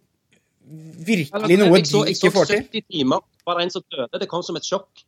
[1.07, 2.63] virkelig noe de ikke får til.
[2.63, 4.21] Jeg så 70 timer var det en som døde.
[4.21, 5.07] Det kom som et sjokk.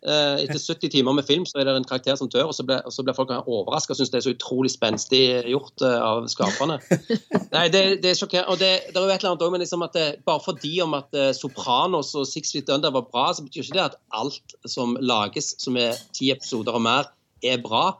[0.00, 2.64] Uh, etter 70 timer med film så er det en karakter som dør, og så
[2.64, 5.20] blir, så folk overraska og syns det er så utrolig spenstig
[5.52, 6.78] gjort uh, av skaperne.
[7.56, 8.48] Nei, det, det er sjokkerende.
[8.48, 10.72] Og det, det, er jo et eller annet òg, men liksom at det, bare fordi
[10.86, 13.98] om at uh, Sopranos og Six Feet Under var bra, så betyr ikke det at
[14.16, 17.12] alt som lages som er ti episoder og mer,
[17.44, 17.90] er bra.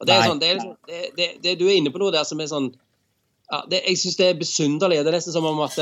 [0.00, 2.40] Og det er sånn, det er det, det, Du er inne på noe der som
[2.40, 2.72] er sånn
[3.50, 5.00] ja, Jeg syns det er besynderlig.
[5.02, 5.78] Det er nesten som om at,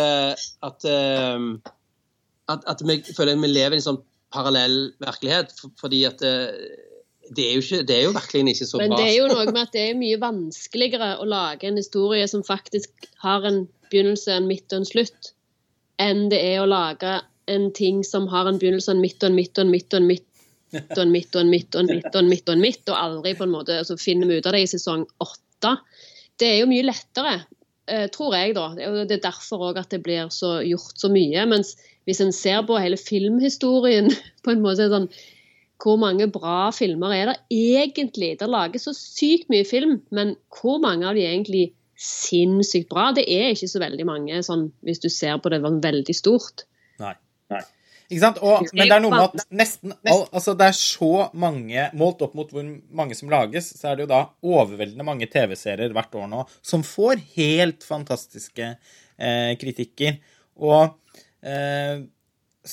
[0.65, 0.87] at,
[2.49, 4.03] at, at vi føler at vi lever i en sånn
[4.35, 5.53] parallell virkelighet.
[5.81, 6.35] fordi at det,
[7.39, 8.87] eh, er jo ikke, det er jo virkelig ikke så bra.
[8.87, 12.29] Men det er jo noe med at det er mye vanskeligere å lage en historie
[12.29, 15.35] som faktisk har en begynnelse, en midt og en slutt,
[16.01, 19.39] enn det er å lage en ting som har en begynnelse, en midt og en
[19.39, 20.25] midt og en midt og en midt
[20.99, 22.83] og en midt og en midt og en midt og en midt og en midt,
[22.91, 25.79] og aldri på en måte så finner vi ut av det i sesong åtte.
[26.39, 27.47] Det er jo mye lettere, eh,
[28.15, 28.69] tror jeg, da.
[28.77, 31.47] Det er derfor òg at det blir så gjort så mye.
[31.49, 31.75] mens
[32.09, 34.09] hvis en ser på hele filmhistorien
[34.45, 35.11] på en måte sånn,
[35.79, 38.33] Hvor mange bra filmer er det egentlig?
[38.41, 43.13] Det lages så sykt mye film, men hvor mange av de er egentlig sinnssykt bra?
[43.15, 46.65] Det er ikke så veldig mange, sånn, hvis du ser på det veldig stort.
[46.99, 47.15] Nei.
[47.55, 47.63] Nei.
[48.09, 48.39] Ikke sant?
[48.41, 52.23] Og, men det er noe med at nesten all, altså det er så mange Målt
[52.25, 52.65] opp mot hvor
[52.97, 56.87] mange som lages, så er det jo da overveldende mange TV-serier hvert år nå som
[56.87, 60.17] får helt fantastiske eh, kritikker.
[60.59, 60.97] Og
[61.43, 62.01] Eh,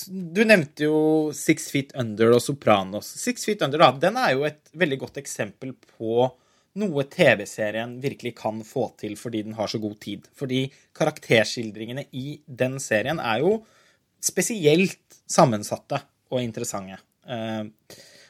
[0.09, 0.97] du nevnte jo
[1.35, 3.07] Six Feet Under og Sopranos.
[3.21, 6.27] Six Feet Under da, den er jo et veldig godt eksempel på
[6.75, 10.25] noe TV-serien virkelig kan få til fordi den har så god tid.
[10.35, 10.65] Fordi
[10.97, 13.59] karakterskildringene i den serien er jo
[14.25, 16.01] spesielt sammensatte
[16.33, 16.99] og interessante.
[17.29, 17.65] Eh,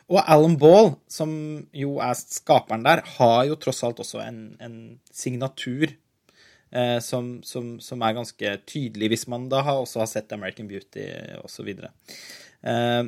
[0.06, 1.32] og Alan Ball, som
[1.74, 4.76] jo er skaperen der, har jo tross alt også en, en
[5.10, 10.70] signatur eh, som, som, som, er ganske tydelig hvis man da også har sett American
[10.70, 11.08] Beauty
[11.42, 11.72] osv.
[11.74, 13.04] Eh,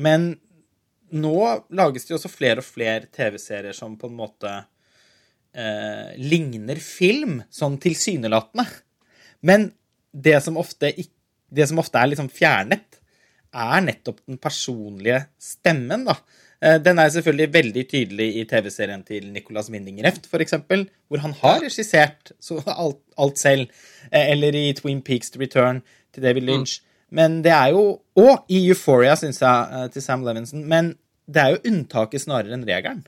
[0.00, 0.28] men
[1.10, 1.36] nå
[1.74, 4.54] lages det jo også flere og flere TV-serier som på en måte
[5.52, 8.64] eh, ligner film, sånn tilsynelatende.
[9.44, 9.70] Men
[10.10, 10.88] det som ofte,
[11.50, 13.00] det som ofte er liksom fjernet,
[13.50, 16.16] er nettopp den personlige stemmen, da.
[16.60, 20.54] Eh, den er selvfølgelig veldig tydelig i TV-serien til Nicolas Winding Refn, f.eks.,
[21.08, 22.32] hvor han har regissert
[22.66, 23.68] alt, alt, selv.
[24.12, 25.82] Eh, eller i Twin Peaks Return
[26.14, 26.48] til David mm.
[26.50, 26.80] Lynch.
[26.80, 26.86] Mm.
[27.10, 30.66] Men det er jo Og i Euphoria, syns jeg, eh, til Sam Levinson.
[30.68, 30.94] Men
[31.26, 33.06] det er jo unntaket snarere enn regelen.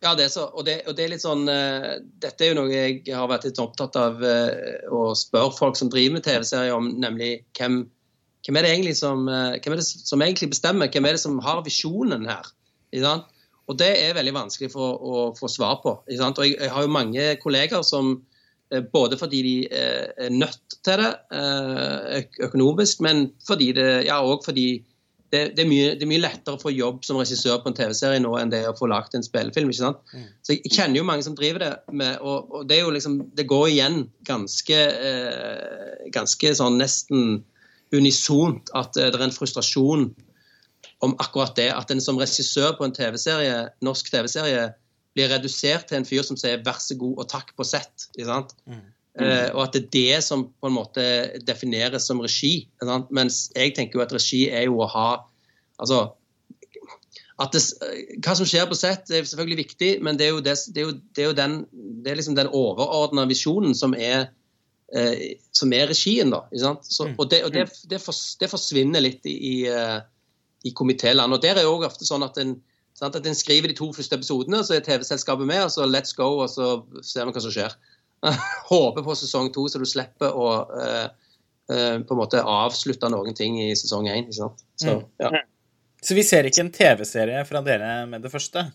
[0.00, 2.60] Ja, det er så, og, det, og det er litt sånn uh, Dette er jo
[2.62, 6.72] noe jeg har vært litt opptatt av uh, å spørre folk som driver med TV-serier
[6.72, 7.82] om, nemlig hvem,
[8.46, 10.88] hvem, er det egentlig som, uh, hvem er det som egentlig bestemmer?
[10.88, 12.48] Hvem er det som har visjonen her?
[13.70, 15.92] Og det er veldig vanskelig for å få svar på.
[16.00, 18.16] Og jeg, jeg, har jo mange kolleger som
[18.90, 24.66] både fordi de er nødt til det økonomisk, men fordi det, ja, også fordi
[25.30, 27.76] det, det, er mye, det, er mye, lettere å få jobb som regissør på en
[27.78, 29.70] TV-serie nå enn det å få lagt en spillefilm.
[29.70, 30.00] ikke sant?
[30.10, 30.24] Mm.
[30.42, 33.20] Så Jeg kjenner jo mange som driver det, med, og, og, det er jo liksom,
[33.38, 37.44] det går igjen ganske, eh, ganske sånn nesten
[37.94, 40.08] unisont at eh, det er en frustrasjon
[41.06, 41.70] om akkurat det.
[41.74, 44.72] At en som regissør på en TV-serie, norsk TV-serie
[45.14, 48.10] blir redusert til en fyr som sier 'vær så god og takk på sett'.
[48.16, 48.54] ikke sant?
[48.66, 48.82] Mm.
[49.18, 51.02] Uh, og at det er det som på en måte
[51.42, 52.68] defineres som regi.
[52.78, 53.10] Sant?
[53.10, 55.10] Mens jeg tenker jo at regi er jo å ha
[55.80, 56.10] Altså
[57.40, 57.62] at det,
[58.20, 60.88] Hva som skjer på sett, er selvfølgelig viktig, men det er jo, det, det er
[60.90, 61.54] jo, det er jo den,
[62.04, 64.28] det er liksom den overordna visjonen som er,
[64.92, 65.22] uh,
[65.56, 66.32] som er regien.
[66.34, 67.14] da, Så, mm.
[67.16, 70.02] og, og det, forsvinner litt i, i, uh,
[70.68, 71.32] i komitéland.
[71.32, 72.58] Og der er jo ofte sånn at en,
[72.98, 76.12] sant, at en skriver de to første episodene, så er TV-selskapet med, og så let's
[76.16, 77.78] go, og så ser vi hva som skjer.
[78.70, 81.06] håper på sesong to, så du slipper å uh,
[81.72, 84.28] uh, på en måte avslutte noen ting i sesong én.
[84.34, 84.50] Så,
[84.84, 85.02] mm.
[85.22, 85.42] ja.
[86.02, 88.68] så vi ser ikke en TV-serie fra dere med det første?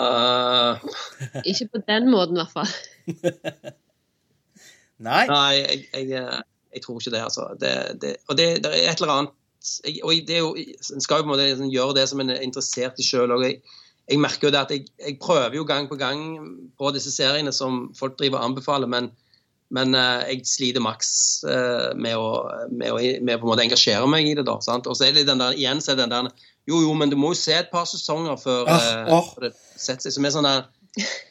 [0.00, 0.82] Uh...
[1.50, 3.74] ikke på den måten, i hvert fall.
[5.06, 5.24] Nei?
[5.28, 7.50] Nei, jeg, jeg, jeg, tror ikke det, altså.
[7.60, 7.72] Det,
[8.02, 9.34] det, og det, det, er et eller annet
[9.84, 10.52] jeg, og det er jo,
[10.94, 13.44] En skal jo på en måte gjøre det som en er interessert i sjøl òg
[13.44, 13.56] jeg
[14.22, 16.20] merker jo det at jeg, jeg, prøver jo gang på gang
[16.78, 19.08] på disse seriene som folk driver og anbefaler, men,
[19.74, 21.10] men uh, jeg sliter maks
[21.48, 22.28] uh, med, å,
[22.70, 24.46] med, å, med på en måte engasjere meg i det.
[24.46, 24.86] da, sant?
[24.86, 27.10] Og så er det den der, igjen så er det den der Jo, jo, men
[27.10, 29.32] du må jo se et par sesonger før, uh, oh.
[29.42, 30.16] det setter seg.
[30.18, 30.64] Som er sånn der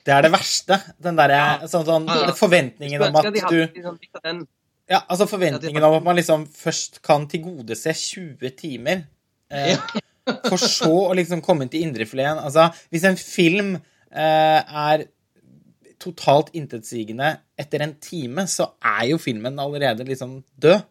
[0.05, 0.81] Det er det verste.
[1.01, 4.43] Den derre sånn, sånn, forventningen om at du liksom
[4.85, 9.07] ja, altså Forventningen om at man liksom først kan tilgodese 20 timer.
[9.49, 9.79] Eh.
[10.25, 12.41] For så å liksom komme til indrefileten.
[12.41, 15.05] Altså, hvis en film eh, er
[16.01, 20.83] totalt intetsigende etter en time, så er jo filmen allerede liksom død.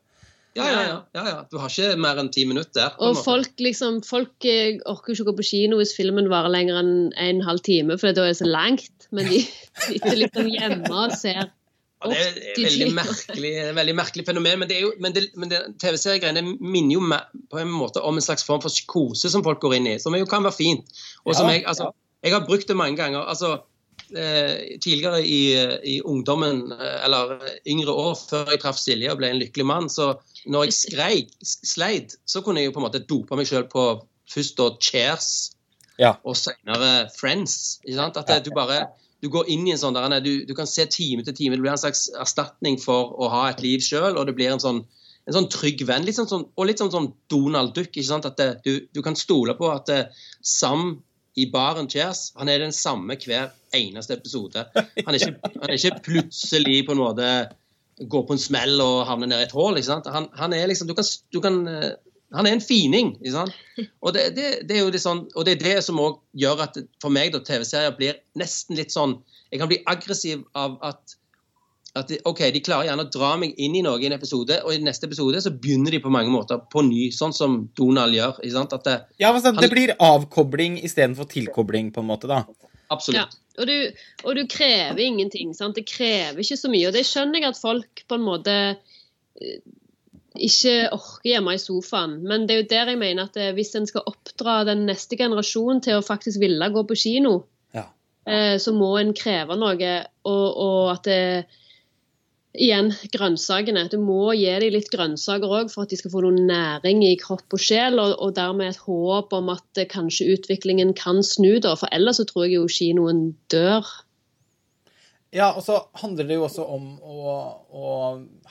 [0.55, 0.99] Ja, ja, ja.
[1.17, 1.39] ja, ja.
[1.51, 2.95] Du har ikke mer enn ti minutter.
[3.03, 6.79] Og folk liksom, folk eh, orker ikke å gå på kino hvis filmen varer lenger
[6.79, 9.09] enn en halv time, for da er det så langt.
[9.11, 9.43] Men de
[9.89, 11.51] sitter liksom hjemme og ser
[12.11, 14.63] det er et veldig merkelig, veldig merkelig fenomen.
[14.63, 17.05] Men, det men, men TV-seriegreiene minner jo
[17.53, 19.99] på en måte om en slags form for psykose som folk går inn i.
[20.03, 21.05] Som jo kan være fint.
[21.25, 21.93] Og som jeg, altså,
[22.25, 23.25] jeg har brukt det mange ganger.
[23.25, 23.55] altså
[24.17, 25.41] eh, Tidligere i,
[25.95, 27.39] i, ungdommen, eh, eller
[27.71, 31.35] yngre år, før jeg traff Silje og ble en lykkelig mann, så når jeg skreik,
[31.45, 33.87] sleit, så kunne jeg jo på en måte dope meg sjøl på
[34.31, 35.31] først da Cheers
[36.01, 36.17] ja.
[36.25, 37.79] og senere Friends.
[37.85, 38.21] ikke sant?
[38.21, 38.87] At du bare
[39.25, 41.57] du går inn i en sånn der, du, du, kan se time til time.
[41.57, 44.61] Det blir en slags erstatning for å ha et liv sjøl, og det blir en
[44.61, 44.83] sånn,
[45.25, 46.05] en sånn trygg venn.
[46.05, 47.89] Litt sånn, sånn, og litt sånn, sånn Donald Duck.
[47.95, 48.29] ikke sant?
[48.29, 50.01] At det, du, du, kan stole på at det,
[50.45, 50.99] Sam
[51.41, 54.69] i baren Cheers han er den samme hver eneste episode.
[54.77, 57.31] Han er ikke, han er ikke plutselig på en måte
[57.99, 59.79] går på en smell og havner ned i et hull.
[59.79, 60.11] ikke sant?
[60.11, 61.93] Han, han er liksom, du kan, du kan eh,
[62.35, 63.15] han er en fining.
[63.21, 63.59] ikke sant?
[64.05, 66.65] Og det, det, det er jo det sånn, og det er det som òg gjør
[66.67, 69.17] at for meg da TV-serier blir nesten litt sånn
[69.51, 71.17] Jeg kan bli aggressiv av at,
[71.99, 74.75] at OK, de klarer gjerne å dra meg inn i noe i en episode, og
[74.75, 78.41] i neste episode så begynner de på mange måter på ny, sånn som Donald gjør.
[78.43, 78.75] ikke sant?
[78.87, 82.43] Det, ja, men sånn, det blir avkobling istedenfor tilkobling, på en måte, da.
[82.95, 83.35] Absolutt.
[83.35, 83.43] Ja.
[83.63, 85.55] Og, du, og, du, krever ingenting.
[85.55, 85.79] sant?
[85.79, 86.89] Det krever ikke så mye.
[86.91, 88.57] Og det skjønner jeg at folk på en måte
[90.35, 92.19] ikke orker hjemme i sofaen.
[92.27, 95.19] Men det er jo der jeg mener at eh, hvis en skal oppdra den neste
[95.21, 97.37] generasjonen til å faktisk ville gå på kino,
[97.77, 97.87] ja.
[98.27, 99.93] eh, så må en kreve noe.
[100.27, 101.21] Og, og at det,
[102.55, 103.89] Igjen, grønnsakene.
[103.91, 107.17] Du må gi dem litt grønnsaker òg for at de skal få noe næring i
[107.19, 111.57] kropp og sjel, og, og dermed et håp om at eh, kanskje utviklingen kan snu.
[111.59, 113.91] da, For ellers så tror jeg jo kinoen dør.
[115.35, 117.35] Ja, og så handler det jo også om å,
[117.75, 117.89] å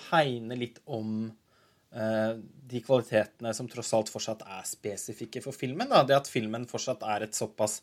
[0.09, 1.38] hegne litt om eh,
[1.94, 5.89] de kvalitetene som tross alt fortsatt er spesifikke for filmen.
[5.91, 6.02] Da.
[6.08, 7.82] Det at filmen fortsatt er et såpass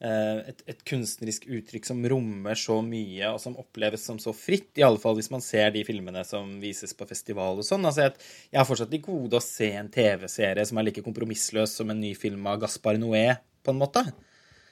[0.00, 4.72] eh, et, et, kunstnerisk uttrykk som rommer så mye, og som oppleves som så fritt.
[4.76, 7.86] I alle fall hvis man ser de filmene som vises på festival og sånn.
[7.88, 11.78] Altså, jeg, jeg har fortsatt til gode å se en TV-serie som er like kompromissløs
[11.80, 13.28] som en ny film av Gaspar Noé,
[13.64, 14.04] på en måte.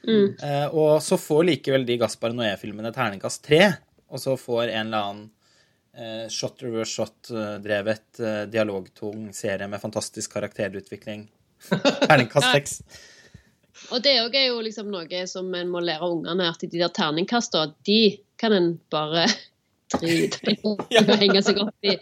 [0.05, 0.35] Mm.
[0.37, 3.63] Eh, og så får likevel de Gaspar Noé-filmene terningkast tre,
[4.13, 5.34] og så får en eller annen eh,
[6.31, 11.27] shot reverse shot-drevet eh, dialogtung serie med fantastisk karakterutvikling
[12.09, 12.79] terningkast seks.
[13.93, 16.93] Og det òg er jo liksom noe som en må lære ungene, at de der
[16.95, 19.27] terningkastene, de kan en bare
[20.01, 21.97] drite i og henge seg opp i.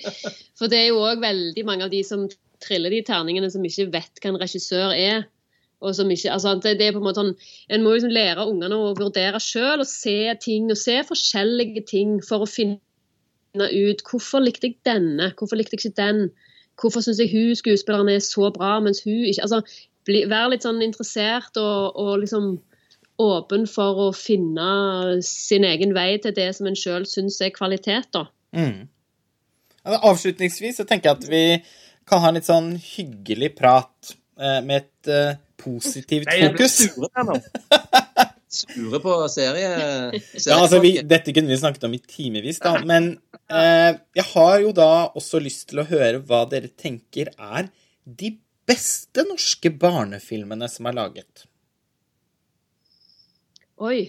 [0.59, 2.25] For det er jo òg veldig mange av de som
[2.63, 5.25] triller de terningene, som ikke vet hva en regissør er
[5.83, 7.33] og som ikke, altså det, det er på En måte sånn,
[7.75, 12.21] en må liksom lære ungene å vurdere selv og se ting og se forskjellige ting
[12.23, 12.79] for å finne
[13.61, 16.31] ut hvorfor likte jeg denne, hvorfor likte jeg ikke den.
[16.81, 19.61] Hvorfor syns jeg hun skuespilleren er så bra, mens hun ikke altså,
[20.09, 22.55] bli, Vær litt sånn interessert og, og, liksom
[23.23, 28.09] åpen for å finne sin egen vei til det som en sjøl syns er kvalitet.
[28.17, 28.25] da.
[28.57, 28.89] Mm.
[29.85, 31.45] Avslutningsvis så tenker jeg at vi
[32.09, 36.81] kan ha en litt sånn hyggelig prat eh, med et eh, positivt fokus.
[38.53, 39.69] Sure på serie...
[40.45, 42.75] ja, altså, vi, dette kunne vi snakket om i timevis, da.
[42.85, 43.15] Men
[43.53, 47.69] Eh, jeg har jo da også lyst til å høre hva dere tenker er
[48.05, 48.35] de
[48.69, 51.45] beste norske barnefilmene som er laget.
[53.83, 54.07] Oi.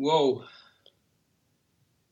[0.00, 0.40] Wow.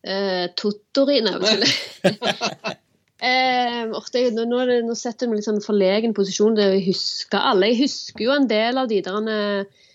[0.03, 1.38] Eh, Tottori Nei,
[3.18, 7.72] Eh, nå, nå, nå, setter du meg litt sånn forlegen posisjon det jeg husker alle.
[7.72, 9.88] Jeg husker jo en del av de der eh,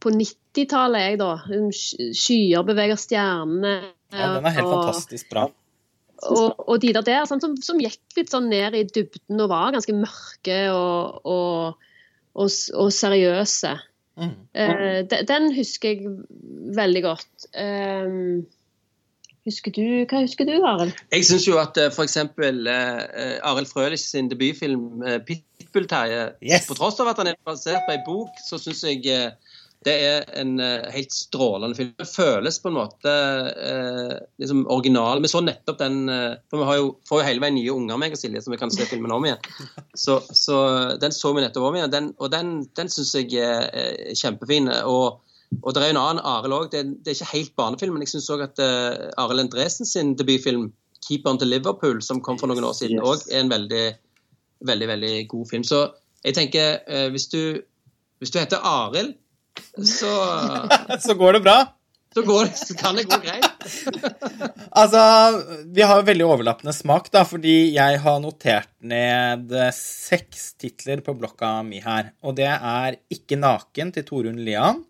[0.00, 1.32] på 90 80-tallet, jeg, da.
[2.16, 3.74] Skyer beveger stjernene.
[4.10, 5.46] Ja, den er helt og, fantastisk bra.
[6.28, 9.52] Og, og de der, der sånn, som, som, gikk litt sånn ned i dybden og
[9.52, 11.78] var ganske mørke og, og,
[12.36, 13.76] og seriøse.
[14.20, 14.32] Mm.
[14.52, 16.10] Eh, de, den husker jeg
[16.76, 17.46] veldig godt.
[17.56, 18.42] Eh,
[19.48, 20.98] husker du, hva husker du, Arild?
[21.14, 22.18] Jeg syns jo at eh, f.eks.
[22.20, 26.68] Eh, eh, Arild Frølich sin debutfilm eh, 'Pitbull-Terje' yes.
[26.68, 29.49] På tross av at han er basert på ei bok, så syns jeg eh,
[29.86, 31.92] det er en uh, helt strålende film.
[31.96, 33.14] Det føles på en måte
[34.42, 35.22] liksom original.
[35.24, 36.02] Vi så nettopp den
[36.50, 38.60] For vi har jo, får jo hele veien nye unger, meg og Silje, så vi
[38.60, 39.40] kan se filmen om igjen.
[40.04, 40.56] Så, så
[41.00, 44.70] den så vi nettopp om igjen, den, og den, den syns jeg er kjempefin.
[44.84, 45.20] og
[45.62, 46.68] og det er en annen Arild òg.
[46.72, 50.14] Det, det, er ikke helt barnefilm, men jeg syns òg at uh, Arild Endresen sin
[50.18, 50.70] debutfilm
[51.00, 53.26] 'Keeperen til Liverpool', som kom for noen år siden, òg yes.
[53.32, 53.86] er en veldig,
[54.68, 55.64] veldig veldig god film.
[55.64, 55.88] Så
[56.24, 57.58] jeg tenker, uh, hvis, du,
[58.20, 59.16] hvis du heter Arild,
[59.76, 60.14] så
[61.06, 61.58] Så går det bra?
[62.10, 63.44] Så, går, så kan det gå greit.
[64.80, 65.02] altså,
[65.70, 71.14] vi har jo veldig overlappende smak, da, fordi jeg har notert ned seks titler på
[71.14, 72.10] blokka mi her.
[72.26, 74.82] Og det er 'Ikke naken' til Torunn Lian.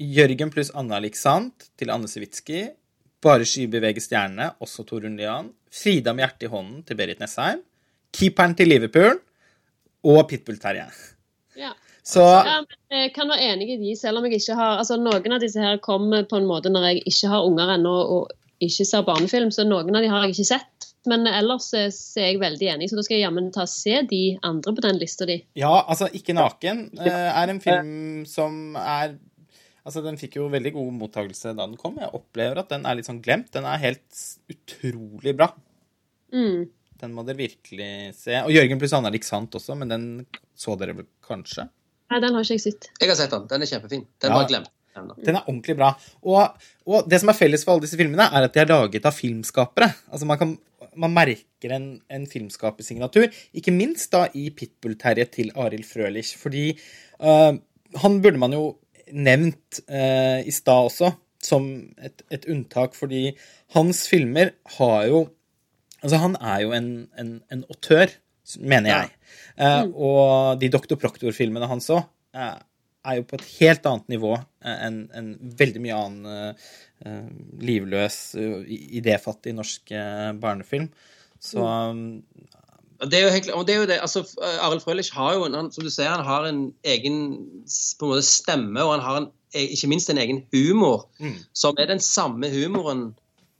[0.00, 2.72] Jørgen pluss Anna Liksant til Anne Sewitsky.
[3.20, 5.52] Bare sky beveger stjernene, også Torunn Lian.
[5.70, 7.60] Frida med hjertet i hånden til Berit Nesheim.
[8.14, 9.20] Keeperen til Liverpool.
[10.04, 10.88] Og Pitbull-Terje.
[11.56, 11.70] Ja.
[12.04, 12.58] Så ja,
[12.92, 15.60] Jeg kan være enig i de, selv om jeg ikke har altså Noen av disse
[15.60, 18.34] her kommer på en måte når jeg ikke har unger ennå og
[18.64, 20.86] ikke ser barnefilm, så noen av de har jeg ikke sett.
[21.10, 24.72] Men ellers er jeg veldig enig, så da skal jeg jammen ta se de andre
[24.72, 25.36] på den lista di.
[25.58, 27.94] Ja, altså Ikke naken eh, er en film
[28.30, 29.18] som er
[29.84, 31.98] Altså, Den fikk jo veldig god mottakelse da den kom.
[32.00, 33.50] Jeg opplever at den er litt sånn glemt.
[33.52, 35.50] Den er helt utrolig bra.
[36.32, 36.70] Mm.
[37.02, 38.38] Den må dere virkelig se.
[38.46, 40.06] Og Jørgen pluss Anna Sant også, men den
[40.56, 41.66] så dere vel kanskje?
[42.12, 42.88] Nei, den har ikke jeg sett.
[43.00, 43.46] Jeg har sett den.
[43.50, 44.06] Den er kjempefin.
[44.22, 44.38] Den ja.
[44.38, 44.70] var glemt.
[44.94, 45.90] Den er ordentlig bra.
[46.22, 49.08] Og, og, det som er felles for alle disse filmene, er at de er laget
[49.08, 49.88] av filmskapere.
[50.12, 50.54] Altså man, kan,
[51.00, 53.26] man merker en, en filmskapersignatur,
[53.56, 56.36] ikke minst da i Pitbull-Terje til Arild Frølich.
[56.38, 56.68] Fordi
[57.18, 57.56] uh,
[58.04, 58.64] han burde man jo
[59.14, 61.10] nevnt eh, i stad også,
[61.44, 61.66] som
[62.00, 63.34] et, et, unntak, fordi
[63.76, 65.26] hans filmer har jo
[66.04, 68.10] Altså, han er jo en, en, en autør,
[68.60, 69.10] mener jeg.
[69.10, 69.34] Ja.
[69.54, 69.92] Eh, mm.
[69.94, 70.96] og de Dr.
[71.00, 72.02] Proktor-filmene hans òg
[72.36, 72.56] eh,
[73.04, 75.30] er jo på et helt annet nivå eh, enn en
[75.60, 76.56] veldig mye annen
[77.04, 77.28] uh,
[77.60, 80.88] livløs, uh, idéfattig norsk uh, barnefilm.
[81.42, 82.22] Så um,
[83.04, 84.22] det er jo helt, og det er jo det, altså
[84.64, 87.18] Arild Frølich har jo, han, som du ser, han har en egen
[87.98, 91.36] på en måte stemme, og han har en, ikke minst en egen humor, mm.
[91.52, 93.10] som er den samme humoren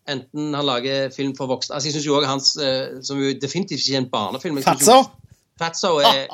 [0.09, 2.55] enten han lager film for voksne altså Jeg syns jo òg hans,
[3.07, 5.03] som jo definitivt ikke er en barnefilm Fatso!
[5.55, 6.25] Fatso er,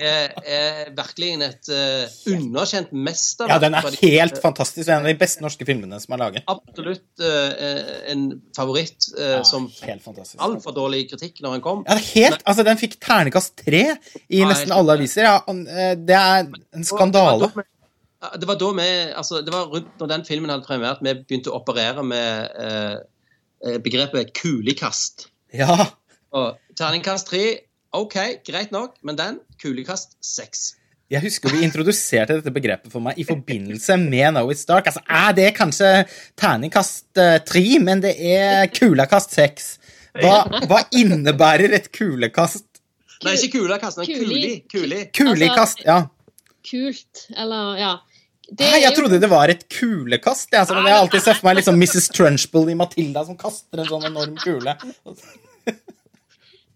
[0.00, 3.52] er, er virkelig et uh, underkjent mesterverk.
[3.52, 4.88] Ja, den er helt fantastisk.
[4.88, 6.46] En av de beste norske filmene som er laget.
[6.48, 8.22] Absolutt uh, en
[8.56, 10.40] favoritt uh, Ja, som helt fantastisk.
[10.40, 11.84] altfor dårlig kritikk når den kom.
[11.84, 15.28] Ja, det er helt, altså Den fikk ternekast tre i nei, nesten alle aviser.
[15.28, 17.52] Ja, eh, det er en skandale.
[18.40, 21.50] Det var da vi- altså det var rundt når den filmen hadde premiert, vi begynte
[21.52, 23.00] å operere med eh, eh,
[23.62, 25.28] begrepet kulekast.
[25.54, 25.92] Ja,
[26.32, 27.42] Og terningkast tre,
[27.92, 28.14] OK,
[28.46, 30.72] greit nok, men den, kulekast seks.
[31.12, 34.86] Jeg husker vi introduserte dette begrepet for meg i forbindelse med Now It's Dark.
[34.88, 35.90] Altså, Er det kanskje
[36.40, 39.74] terningkast eh, tre, men det er kulekast seks?
[40.16, 42.64] Hva, hva innebærer et kulekast?
[43.26, 44.24] Nei, ikke kulekast, men Kuli.
[44.24, 44.54] kuli.
[44.72, 45.02] kuli.
[45.12, 45.98] Kulikast, ja.
[46.64, 47.92] Kult, eller ja.
[48.52, 50.50] Det Nei, jeg trodde det var et kulekast.
[50.52, 52.08] Jeg, altså, jeg har alltid sett for meg liksom Mrs.
[52.12, 54.74] Trunchbull i Matilda som kaster en sånn enorm kule.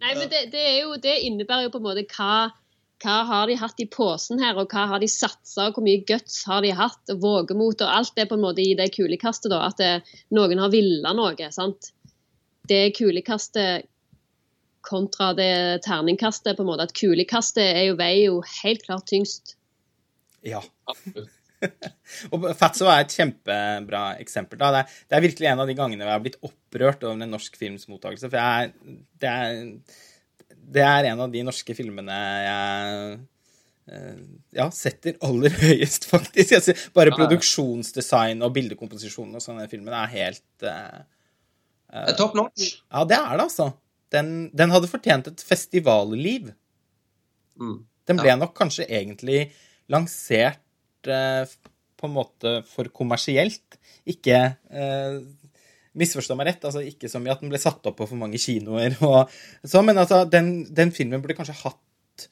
[0.00, 2.48] Nei, men det, det, er jo, det innebærer jo på en måte hva,
[3.04, 6.00] hva har de hatt i posen her, og hva har de satsa, og hvor mye
[6.08, 9.52] guts har de hatt, og vågemot og alt det på en måte i det kulekastet,
[9.52, 9.66] da.
[9.68, 9.92] At det,
[10.36, 11.92] noen har villa noe, sant.
[12.72, 13.90] Det kulekastet
[14.86, 16.88] kontra det terningkastet, på en måte.
[16.88, 19.58] At kulekastet er jo, veier jo helt klart tyngst.
[20.46, 20.62] Ja.
[22.34, 24.61] Og Fatso er et kjempebra eksempel.
[24.61, 27.32] Det, er, det er virkelig en av de gangene jeg har blitt opprørt over en
[27.32, 28.30] norsk films mottakelse.
[28.32, 30.04] For jeg, det, er,
[30.76, 33.16] det er en av de norske filmene jeg
[33.88, 34.20] eh,
[34.61, 36.57] ja, setter aller høyest, faktisk.
[36.68, 37.20] Ser, bare Ja, ja.
[37.22, 41.02] produksjonsdesign og bildekomposisjon og sånne filmen er helt uh,
[41.96, 42.80] er Top notch.
[42.90, 43.70] Ja, det er det, altså.
[44.12, 46.52] Den, den hadde fortjent et festivalliv.
[47.59, 47.78] Mm.
[48.07, 49.48] Den ble nok kanskje egentlig
[49.90, 50.61] lansert
[51.96, 53.78] på en måte for kommersielt.
[54.07, 54.38] Ikke
[54.70, 55.20] eh,
[55.96, 58.36] Misforstå meg rett, altså ikke som i at den ble satt opp på for mange
[58.40, 58.98] kinoer.
[59.09, 59.32] Og,
[59.64, 62.26] så, men altså, den, den filmen burde kanskje hatt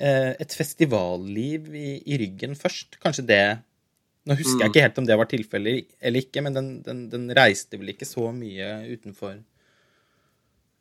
[0.00, 2.96] eh, et festivalliv i, i ryggen først.
[3.02, 3.44] Kanskje det
[4.28, 4.72] Nå husker jeg Mm.
[4.74, 8.04] ikke helt om det var tilfellet eller ikke, men den, den, den reiste vel ikke
[8.04, 9.32] så mye utenfor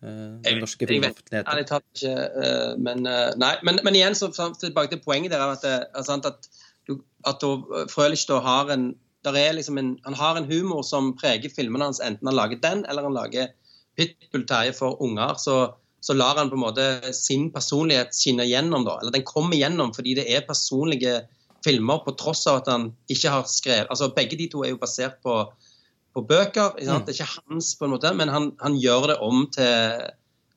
[0.04, 1.48] eh, den norske filmoffentligheten.
[1.48, 5.46] ærlig talt ikke, eh, men eh, Nei, men, men igjen så tilbake til poenget der
[5.56, 6.50] at, det sant, at,
[7.28, 7.44] at
[7.92, 8.92] Frølich da har en
[9.28, 12.62] der er liksom en, Han har en humor som preger filmene hans, enten han lager
[12.64, 13.50] den eller han lager
[13.98, 15.36] Pitbull Terje for unger.
[15.36, 18.96] Så, så lar han på en måte sin personlighet skinne gjennom, da.
[19.02, 21.18] Eller den kommer gjennom fordi det er personlige
[21.66, 24.80] filmer, på tross av at han ikke har skrevet Altså begge de to er jo
[24.80, 25.42] basert på
[26.16, 26.76] på bøker.
[26.80, 27.06] Mm.
[27.06, 30.08] Det er ikke hans, på en måte, men han, han gjør det om til,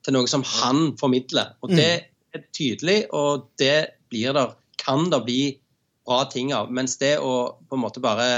[0.05, 1.55] til noe som han formidler.
[1.62, 1.76] Og Mm.
[1.76, 1.93] det
[2.33, 5.43] er tydelig, og det blir der, kan det bli
[6.07, 6.72] bra ting av.
[6.74, 7.32] Mens det å
[7.68, 8.28] på en måte bare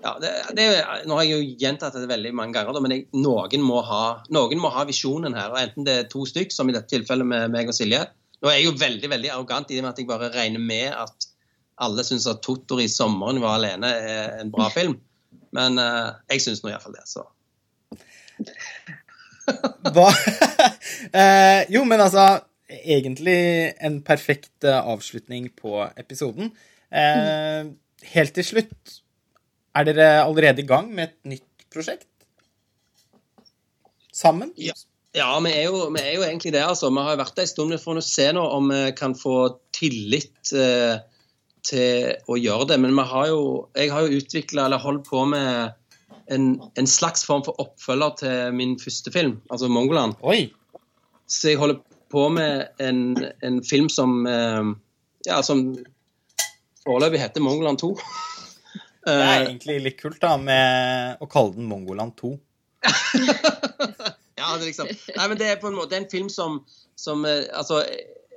[0.00, 0.66] ja, det, det,
[1.08, 4.62] Nå har jeg jo gjentatt det veldig mange ganger, men jeg, noen, må ha, noen
[4.62, 5.52] må ha visjonen her.
[5.52, 8.06] og Enten det er to stykk, som i dette tilfellet med meg og Silje.
[8.40, 10.94] Nå er jeg jo veldig veldig arrogant i det med at jeg bare regner med
[10.96, 11.28] at
[11.80, 14.98] alle syns at 'Totor i sommeren var alene' er en bra film.
[15.56, 17.06] Men uh, jeg syns nå iallfall det.
[17.08, 17.24] så.
[19.94, 20.08] Hva?
[21.20, 26.52] eh, jo, men altså Egentlig en perfekt eh, avslutning på episoden.
[26.90, 27.70] Eh,
[28.14, 29.00] helt til slutt,
[29.78, 32.08] er dere allerede i gang med et nytt prosjekt?
[34.12, 34.50] Sammen?
[34.58, 34.74] Ja.
[35.10, 36.62] Ja, vi er, jo, vi er jo egentlig det.
[36.62, 36.90] altså.
[36.94, 37.74] Vi har vært der en stund.
[37.74, 41.00] Vi får se nå om vi kan få tillit eh,
[41.66, 42.78] til å gjøre det.
[42.84, 43.40] Men vi har jo,
[43.74, 45.74] jeg har jo utvikla eller holdt på med
[46.30, 46.46] en,
[46.78, 50.14] en slags form for oppfølger til min første film, altså 'Mongoland'.
[50.22, 50.52] Oi!
[51.26, 54.70] Så jeg holder på med en, en film som eh,
[55.26, 55.74] ja, som
[56.90, 57.94] foreløpig heter 'Mongoland 2'.
[59.00, 62.34] Det er Eh, egentlig litt kult da, med å kalle den Mongoland 2.
[64.40, 66.62] ja, det er liksom Nei, men det er på en måte en film som,
[66.96, 67.82] som eh, Altså,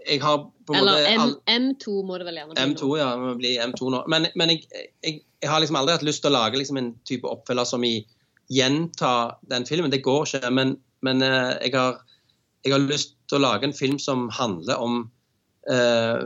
[0.04, 2.66] jeg har på en Eller måte M, M2 må det vel gjerne bli.
[2.74, 3.12] M2, ja.
[3.12, 4.02] Det må bli M2 nå.
[4.12, 4.66] Men, men jeg,
[5.04, 7.86] jeg, jeg har liksom aldri hatt lyst til å lage liksom en type oppfølger som
[7.88, 7.96] i
[8.52, 9.14] gjenta
[9.52, 9.92] den filmen.
[9.92, 10.52] Det går ikke.
[10.52, 10.76] Men,
[11.06, 12.02] men eh, jeg, har,
[12.64, 15.00] jeg har lyst til å lage en film som handler om
[15.72, 16.20] eh,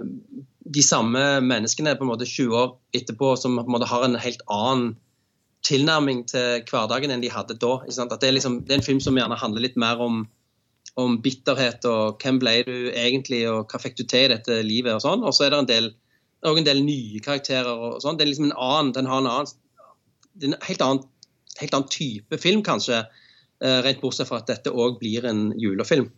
[0.68, 4.18] de samme menneskene på en måte 20 år etterpå, som på en måte har en
[4.20, 4.96] helt annen
[5.68, 7.74] tilnærming til hverdagen enn de hadde da.
[7.88, 10.26] Det, er liksom, det er en film som gjerne handler litt mer om,
[11.00, 14.94] om bitterhet og hvem ble du egentlig, og hva fikk du til i dette livet,
[14.96, 15.26] og sånn.
[15.28, 15.90] Og så er det en del,
[16.52, 18.20] en del nye karakterer og sånn.
[18.20, 19.56] Det er liksom en annen, den har en annen
[20.38, 21.04] det er en helt annen,
[21.58, 23.06] helt annen type film, kanskje.
[23.64, 26.12] eh, Rent bortsett fra at dette òg blir en julefilm.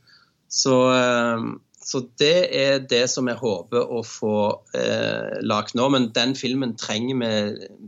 [0.51, 1.45] Så, eh,
[1.89, 4.33] så det er det som jeg håper å få
[4.77, 5.87] eh, lagt nå.
[5.89, 7.29] Men den filmen trenger vi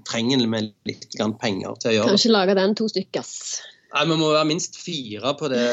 [0.10, 2.16] trenger vi litt grann penger til å gjøre.
[2.16, 3.22] Kanskje lage den to stykker.
[3.22, 3.60] ass.
[3.92, 5.66] Nei, Vi må være minst fire på det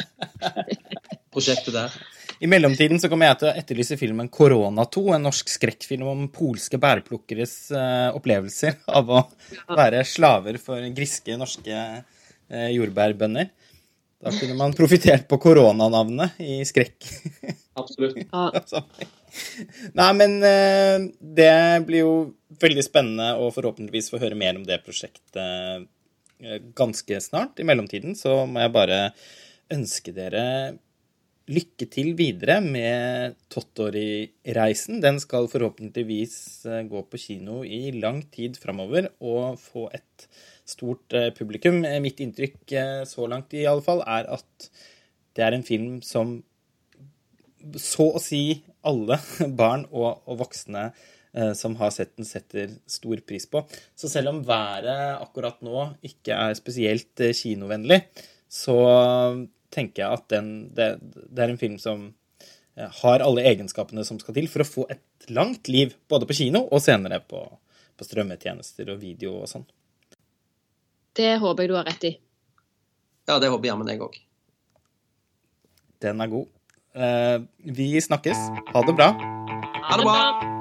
[1.34, 1.94] prosjektet der.
[2.40, 6.28] I mellomtiden så kommer jeg til å etterlyse filmen 'Korona 2', en norsk skrekkfilm om
[6.32, 9.22] polske bærplukkeres uh, opplevelser av å
[9.68, 13.52] være slaver for griske norske uh, jordbærbønder.
[14.20, 17.06] Da kunne man profitert på koronanavnet i skrekk.
[17.80, 18.20] Absolutt.
[18.30, 18.82] Ja.
[19.94, 21.52] Nei, men uh, det
[21.86, 22.14] blir jo
[22.60, 25.86] veldig spennende å forhåpentligvis få høre mer om det prosjektet
[26.74, 27.60] ganske snart.
[27.60, 29.00] I mellomtiden så må jeg bare
[29.70, 30.44] ønske dere
[31.50, 35.00] lykke til videre med Tottori-reisen.
[35.02, 40.28] Den skal forhåpentligvis eh, gå på kino i lang tid framover og få et
[40.70, 41.82] stort eh, publikum.
[41.84, 42.74] Eh, mitt inntrykk
[43.08, 44.70] så langt i alle fall er at
[45.36, 46.38] det er en film som
[47.76, 49.20] så å si alle
[49.60, 50.90] barn og, og voksne
[51.54, 53.60] som har sett den, setter stor pris på.
[53.94, 58.00] Så selv om været akkurat nå ikke er spesielt kinovennlig,
[58.50, 58.74] så
[59.70, 62.08] tenker jeg at den, det, det, er en film som
[62.76, 66.36] eh, har alle egenskapene som skal til for å få et langt liv, både på
[66.42, 67.42] kino og senere på,
[67.96, 69.66] på strømmetjenester og video og sånn.
[71.16, 72.12] Det håper jeg du har rett i.
[73.28, 74.16] Ja, det håper jammen jeg òg.
[76.00, 76.48] Den er god.
[76.94, 77.36] Eh,
[77.76, 78.48] vi snakkes.
[78.72, 79.12] Ha det bra.
[79.90, 80.59] Ha det bra.